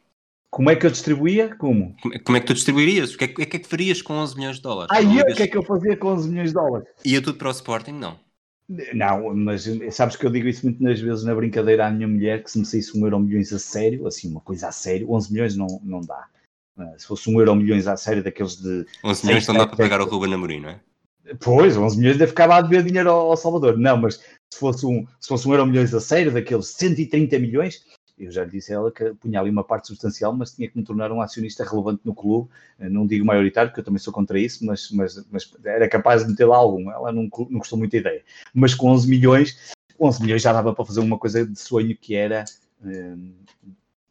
Como 0.50 0.70
é 0.70 0.76
que 0.76 0.86
eu 0.86 0.90
distribuía? 0.90 1.54
Como? 1.56 1.96
Como 2.24 2.38
é 2.38 2.40
que 2.40 2.46
tu 2.46 2.54
distribuirias? 2.54 3.14
O 3.14 3.18
que 3.18 3.26
é, 3.26 3.28
que, 3.28 3.42
é 3.42 3.46
que, 3.46 3.68
farias 3.68 4.02
com 4.02 4.14
11 4.14 4.38
milhões 4.38 4.56
de 4.56 4.62
dólares? 4.62 4.90
Ah, 4.92 5.02
eu? 5.02 5.22
O 5.22 5.36
que 5.36 5.44
é 5.44 5.48
que 5.48 5.58
eu 5.58 5.64
fazia 5.64 5.98
com 5.98 6.08
11 6.14 6.30
milhões 6.30 6.50
de 6.50 6.54
dólares? 6.54 6.88
Ia 7.04 7.22
tudo 7.22 7.38
para 7.38 7.50
o 7.50 7.52
Sporting? 7.52 7.92
Não. 7.92 8.18
Não, 8.94 9.34
mas 9.34 9.66
sabes 9.92 10.18
que 10.18 10.26
eu 10.26 10.30
digo 10.30 10.48
isso 10.48 10.66
muitas 10.66 11.00
vezes 11.00 11.24
na 11.24 11.34
brincadeira 11.34 11.88
à 11.88 11.92
minha 11.92 12.08
mulher, 12.08 12.44
que 12.44 12.52
se 12.52 12.60
me 12.60 12.66
saísse 12.66 12.98
um 12.98 13.06
euro 13.06 13.20
milhões 13.20 13.54
a 13.54 13.60
sério, 13.60 14.06
assim, 14.06 14.30
uma 14.30 14.42
coisa 14.42 14.68
a 14.68 14.72
sério, 14.74 15.10
11 15.10 15.32
milhões 15.32 15.56
não, 15.56 15.68
não 15.84 16.02
dá. 16.02 16.28
Se 16.98 17.08
fosse 17.08 17.30
um 17.30 17.40
euro 17.40 17.56
milhões 17.56 17.88
a 17.88 17.96
sério, 17.96 18.22
daqueles 18.22 18.58
de... 18.58 18.86
11 19.04 19.26
milhões 19.26 19.48
não 19.48 19.56
dá 19.56 19.68
para 19.68 19.78
pagar 19.78 20.02
o 20.02 20.06
Ruben 20.06 20.34
Amorim, 20.34 20.60
não 20.60 20.70
é? 20.70 20.80
Pois, 21.40 21.76
11 21.76 21.98
milhões 21.98 22.18
deve 22.18 22.30
ficar 22.30 22.46
lá 22.46 22.58
a 22.58 22.62
dever 22.62 22.84
dinheiro 22.84 23.10
ao, 23.10 23.36
Salvador. 23.36 23.78
Não, 23.78 23.98
mas 23.98 24.16
se 24.16 24.60
fosse 24.60 24.86
um, 24.86 25.06
se 25.20 25.28
fosse 25.28 25.48
um 25.48 25.54
euro 25.54 25.66
milhões 25.66 25.94
a 25.94 26.00
sério, 26.00 26.32
daqueles 26.32 26.68
130 26.68 27.40
milhões, 27.40 27.84
eu 28.18 28.32
já 28.32 28.44
lhe 28.44 28.52
disse 28.52 28.72
a 28.74 28.76
ela 28.78 28.92
que 28.92 29.14
punha 29.16 29.40
ali 29.40 29.50
uma 29.50 29.64
parte 29.64 29.88
substancial, 29.88 30.34
mas 30.34 30.54
tinha 30.54 30.68
que 30.68 30.78
me 30.78 30.84
tornar 30.84 31.12
um 31.12 31.22
acionista 31.22 31.64
relevante 31.64 32.02
no 32.04 32.16
clube. 32.16 32.50
Não 32.80 33.06
digo 33.06 33.26
maioritário, 33.26 33.70
porque 33.70 33.82
eu 33.82 33.86
também 33.86 34.00
sou 34.00 34.12
contra 34.12 34.40
isso, 34.40 34.66
mas, 34.66 34.90
mas, 34.92 35.24
mas 35.32 35.54
era 35.64 35.88
capaz 35.88 36.24
de 36.24 36.32
meter 36.32 36.46
lá 36.46 36.58
algum. 36.58 36.90
Ela 36.92 37.12
não, 37.12 37.30
não 37.50 37.60
gostou 37.60 37.78
muito 37.78 37.92
da 37.92 37.98
ideia. 38.00 38.24
Mas 38.54 38.74
com 38.74 38.90
11 38.90 39.08
milhões, 39.08 39.74
11 40.00 40.22
milhões 40.22 40.42
já 40.42 40.52
dava 40.52 40.74
para 40.74 40.86
fazer 40.86 41.00
uma 41.00 41.18
coisa 41.20 41.46
de 41.46 41.60
sonho 41.60 41.96
que 41.96 42.16
era. 42.16 42.44
Hum, 42.84 43.34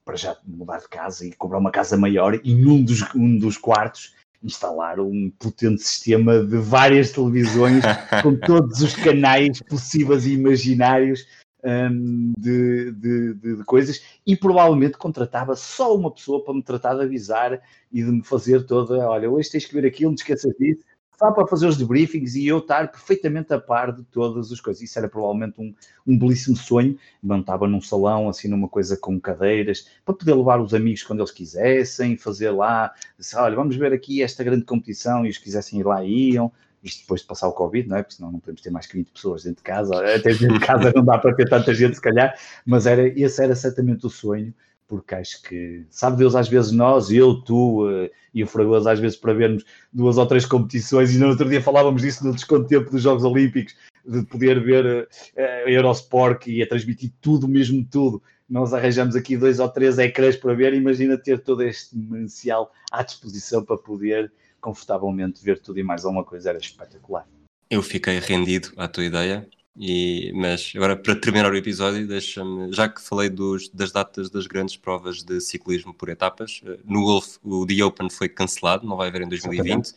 para 0.05 0.17
já 0.17 0.37
mudar 0.47 0.79
de 0.79 0.89
casa 0.89 1.27
e 1.27 1.33
comprar 1.33 1.59
uma 1.59 1.73
casa 1.73 1.97
maior 1.97 2.41
e 2.45 2.55
num 2.55 2.81
dos, 2.85 3.03
um 3.13 3.37
dos 3.37 3.59
quartos 3.59 4.15
instalar 4.41 5.01
um 5.01 5.33
potente 5.37 5.83
sistema 5.83 6.45
de 6.45 6.59
várias 6.59 7.11
televisões 7.11 7.83
com 8.23 8.37
todos 8.37 8.81
os 8.83 8.95
canais 8.95 9.61
possíveis 9.63 10.25
e 10.25 10.35
imaginários 10.35 11.27
um, 11.67 12.33
de, 12.39 12.93
de, 12.93 13.35
de, 13.35 13.57
de, 13.57 13.65
coisas 13.65 14.01
e 14.25 14.37
provavelmente 14.37 14.97
contratava 14.97 15.57
só 15.57 15.97
uma 15.97 16.11
pessoa 16.11 16.43
para 16.45 16.55
me 16.55 16.63
tratar 16.63 16.95
de 16.95 17.03
avisar 17.03 17.61
e 17.93 18.03
de 18.03 18.11
me 18.11 18.23
fazer 18.23 18.65
toda, 18.65 19.09
olha, 19.09 19.29
hoje 19.29 19.51
tens 19.51 19.67
que 19.67 19.75
ver 19.75 19.85
aquilo, 19.85 20.11
não 20.11 20.15
esqueças 20.15 20.55
disso, 20.59 20.85
só 21.19 21.33
para 21.33 21.47
fazer 21.47 21.67
os 21.67 21.77
debriefings 21.77 22.35
e 22.35 22.47
eu 22.47 22.59
estar 22.59 22.91
perfeitamente 22.91 23.53
a 23.53 23.59
par 23.59 23.91
de 23.91 24.03
todas 24.05 24.53
as 24.53 24.61
coisas. 24.61 24.83
Isso 24.83 24.99
era 24.99 25.09
provavelmente 25.09 25.59
um, 25.59 25.75
um 26.07 26.19
belíssimo 26.19 26.57
sonho. 26.57 26.99
Montava 27.23 27.67
num 27.67 27.81
salão, 27.81 28.29
assim, 28.29 28.49
numa 28.49 28.69
coisa 28.69 28.99
com 28.99 29.19
cadeiras, 29.19 29.89
para 30.05 30.15
poder 30.15 30.35
levar 30.35 30.61
os 30.61 30.75
amigos 30.75 31.03
quando 31.03 31.21
eles 31.21 31.31
quisessem, 31.31 32.19
fazer 32.19 32.51
lá, 32.51 32.93
olha, 33.37 33.57
vamos 33.57 33.77
ver 33.77 33.95
aqui 33.95 34.23
esta 34.23 34.45
grande 34.45 34.65
competição, 34.67 35.25
e 35.25 35.31
os 35.31 35.39
quisessem 35.39 35.81
ir 35.81 35.87
lá 35.87 36.05
iam. 36.05 36.53
Isto 36.87 37.01
depois 37.03 37.21
de 37.21 37.27
passar 37.27 37.49
o 37.49 37.53
Covid, 37.53 37.89
não 37.89 37.97
é? 37.97 38.03
Porque 38.03 38.17
senão 38.17 38.33
não 38.33 38.39
podemos 38.39 38.63
ter 38.63 38.71
mais 38.71 38.87
que 38.87 38.97
20 38.97 39.11
pessoas 39.11 39.45
dentro 39.45 39.59
de 39.59 39.65
casa. 39.65 39.95
Até 39.97 40.31
dentro 40.31 40.59
de 40.59 40.61
casa 40.61 40.93
não 40.95 41.05
dá 41.05 41.19
para 41.19 41.35
ter 41.35 41.49
tanta 41.49 41.75
gente, 41.75 41.97
se 41.97 42.01
calhar, 42.01 42.39
mas 42.65 42.87
era, 42.87 43.07
esse 43.09 43.43
era 43.43 43.55
certamente 43.55 44.07
o 44.07 44.11
sonho 44.11 44.55
porque 44.89 45.15
acho 45.15 45.43
que, 45.43 45.85
sabe 45.91 46.17
Deus, 46.17 46.35
às 46.35 46.49
vezes 46.49 46.71
nós, 46.71 47.11
eu, 47.11 47.41
tu 47.43 47.87
uh, 47.89 48.09
e 48.33 48.43
o 48.43 48.47
Fragoso, 48.47 48.89
às 48.89 49.01
vezes 49.01 49.17
para 49.17 49.35
vermos 49.35 49.65
duas 49.93 50.17
ou 50.17 50.27
três 50.27 50.47
competições, 50.47 51.15
e 51.15 51.19
no 51.19 51.29
outro 51.29 51.49
dia 51.49 51.61
falávamos 51.61 52.03
disso 52.03 52.25
no 52.25 52.33
desconto 52.33 52.69
tempo 52.69 52.91
dos 52.91 53.03
Jogos 53.03 53.25
Olímpicos, 53.25 53.75
de 54.07 54.23
poder 54.23 54.63
ver 54.63 55.09
uh, 55.37 55.69
Eurosport 55.69 56.47
e 56.47 56.63
a 56.63 56.69
transmitir 56.69 57.13
tudo, 57.21 57.49
mesmo 57.49 57.85
tudo. 57.85 58.23
Nós 58.49 58.73
arranjamos 58.73 59.17
aqui 59.17 59.37
dois 59.37 59.59
ou 59.59 59.69
três 59.69 59.99
ecrãs 59.99 60.37
para 60.37 60.55
ver, 60.55 60.73
imagina 60.73 61.19
ter 61.19 61.41
todo 61.41 61.63
este 61.63 61.97
manancial 61.99 62.73
à 62.93 63.03
disposição 63.03 63.65
para 63.65 63.77
poder 63.77 64.33
confortavelmente 64.67 65.45
ver 65.45 65.61
tudo 65.61 65.79
e 65.79 65.85
mais 65.85 66.05
alguma 66.05 66.25
coisa, 66.25 66.49
era 66.49 66.59
espetacular. 66.59 67.25
Eu 67.71 67.83
fiquei 67.83 68.19
rendido 68.19 68.73
à 68.77 68.89
tua 68.89 69.05
ideia 69.05 69.49
E, 69.79 70.33
mas 70.35 70.73
agora, 70.75 70.97
para 70.97 71.15
terminar 71.15 71.53
o 71.53 71.57
episódio, 71.57 72.09
deixa-me, 72.09 72.73
já 72.73 72.89
que 72.89 73.01
falei 73.01 73.29
dos, 73.29 73.69
das 73.69 73.93
datas 73.93 74.31
das 74.31 74.47
grandes 74.47 74.75
provas 74.75 75.23
de 75.23 75.39
ciclismo 75.39 75.93
por 75.93 76.09
etapas, 76.09 76.63
eh, 76.65 76.79
no 76.83 77.03
Golf 77.03 77.37
o 77.45 77.67
The 77.67 77.85
Open 77.85 78.09
foi 78.09 78.27
cancelado, 78.27 78.87
não 78.87 78.97
vai 78.97 79.09
haver 79.09 79.21
em 79.21 79.29
2020. 79.29 79.69
Exatamente. 79.69 79.95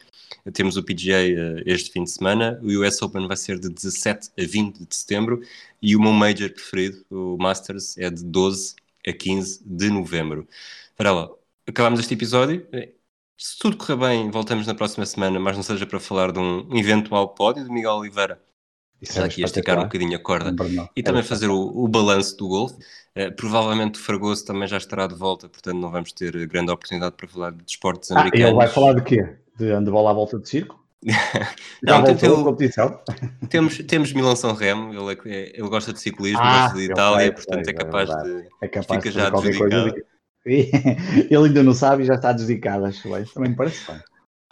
Temos 0.51 0.75
o 0.75 0.83
PGA 0.83 1.21
eh, 1.21 1.63
este 1.65 1.91
fim 1.91 2.03
de 2.03 2.11
semana, 2.11 2.59
o 2.61 2.67
US 2.81 3.01
Open 3.01 3.25
vai 3.25 3.37
ser 3.37 3.57
de 3.57 3.69
17 3.69 4.31
a 4.37 4.45
20 4.45 4.85
de 4.85 4.95
setembro 4.95 5.41
e 5.81 5.95
o 5.95 6.01
meu 6.01 6.11
Major 6.11 6.51
preferido, 6.51 7.05
o 7.09 7.37
Masters, 7.37 7.97
é 7.97 8.09
de 8.09 8.23
12 8.25 8.75
a 9.07 9.13
15 9.13 9.63
de 9.65 9.89
novembro. 9.89 10.45
Para 10.97 11.13
lá, 11.13 11.29
acabamos 11.65 12.01
este 12.01 12.13
episódio. 12.13 12.67
Se 13.41 13.57
tudo 13.57 13.77
correr 13.77 13.95
bem, 13.95 14.29
voltamos 14.29 14.67
na 14.67 14.75
próxima 14.75 15.05
semana, 15.05 15.39
mas 15.39 15.55
não 15.55 15.63
seja 15.63 15.85
para 15.85 15.97
falar 15.97 16.33
de 16.33 16.39
um 16.39 16.67
eventual 16.75 17.29
pódio 17.29 17.63
de 17.63 17.71
Miguel 17.71 17.93
Oliveira 17.93 18.37
isso 19.01 19.21
aqui 19.21 19.41
a 19.41 19.45
esticar 19.45 19.79
um 19.79 19.83
bocadinho 19.83 20.17
a 20.17 20.19
corda 20.19 20.53
e 20.93 21.01
também 21.01 21.23
fazer 21.23 21.47
o, 21.47 21.57
o 21.57 21.87
balanço 21.87 22.35
do 22.37 22.49
golfe. 22.49 22.75
Uh, 23.15 23.33
provavelmente 23.35 23.97
o 23.97 24.03
Fragoso 24.03 24.45
também 24.45 24.67
já 24.67 24.75
estará 24.75 25.07
de 25.07 25.15
volta, 25.15 25.47
portanto 25.47 25.77
não 25.77 25.89
vamos 25.89 26.11
ter 26.11 26.31
grande 26.47 26.69
oportunidade 26.69 27.15
para 27.15 27.27
falar 27.27 27.51
de 27.51 27.63
esportes 27.65 28.11
ah, 28.11 28.19
americanos. 28.19 28.47
Ele 28.49 28.57
vai 28.57 28.67
falar 28.67 28.93
de 28.95 29.03
quê? 29.03 29.35
De 29.57 29.71
handball 29.71 30.07
à 30.09 30.13
volta 30.13 30.37
de 30.37 30.49
circo? 30.49 30.77
não, 31.81 32.03
tem, 32.03 32.17
tem, 32.17 32.43
competição? 32.43 32.99
Temos, 33.49 33.77
temos 33.77 34.11
Milan 34.11 34.35
São 34.35 34.53
Remo, 34.53 34.93
ele, 34.93 35.17
é, 35.25 35.57
ele 35.57 35.69
gosta 35.69 35.93
de 35.93 35.99
ciclismo, 36.01 36.41
ah, 36.41 36.63
gosta 36.63 36.77
de 36.77 36.91
Itália, 36.91 37.33
portanto 37.33 37.67
é, 37.67 37.71
é 37.71 37.73
capaz 37.73 38.09
é 38.09 38.21
de. 38.21 38.47
É 38.61 38.67
capaz 38.67 39.03
fica 39.03 39.09
de 39.09 39.15
já 39.15 39.29
desdicado. 39.29 39.95
Ele 40.45 41.47
ainda 41.47 41.63
não 41.63 41.73
sabe 41.73 42.03
e 42.03 42.05
já 42.05 42.15
está 42.15 42.31
desdicado, 42.31 42.85
acho 42.85 43.09
bem. 43.09 43.25
Também 43.25 43.51
me 43.51 43.55
parece 43.55 43.85
bem. 43.85 44.01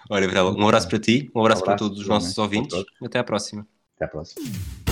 Olha, 0.09 0.27
Varela, 0.27 0.51
um 0.51 0.63
abraço 0.63 0.87
para 0.87 0.99
ti, 0.99 1.29
um 1.35 1.41
abraço, 1.41 1.61
um 1.61 1.63
abraço 1.63 1.65
para 1.65 1.75
todos 1.75 1.99
os 1.99 2.07
nossos 2.07 2.37
ouvintes. 2.37 2.83
Até 3.03 3.19
à 3.19 3.23
próxima. 3.23 3.67
Até 3.95 4.05
a 4.05 4.07
próxima. 4.07 4.86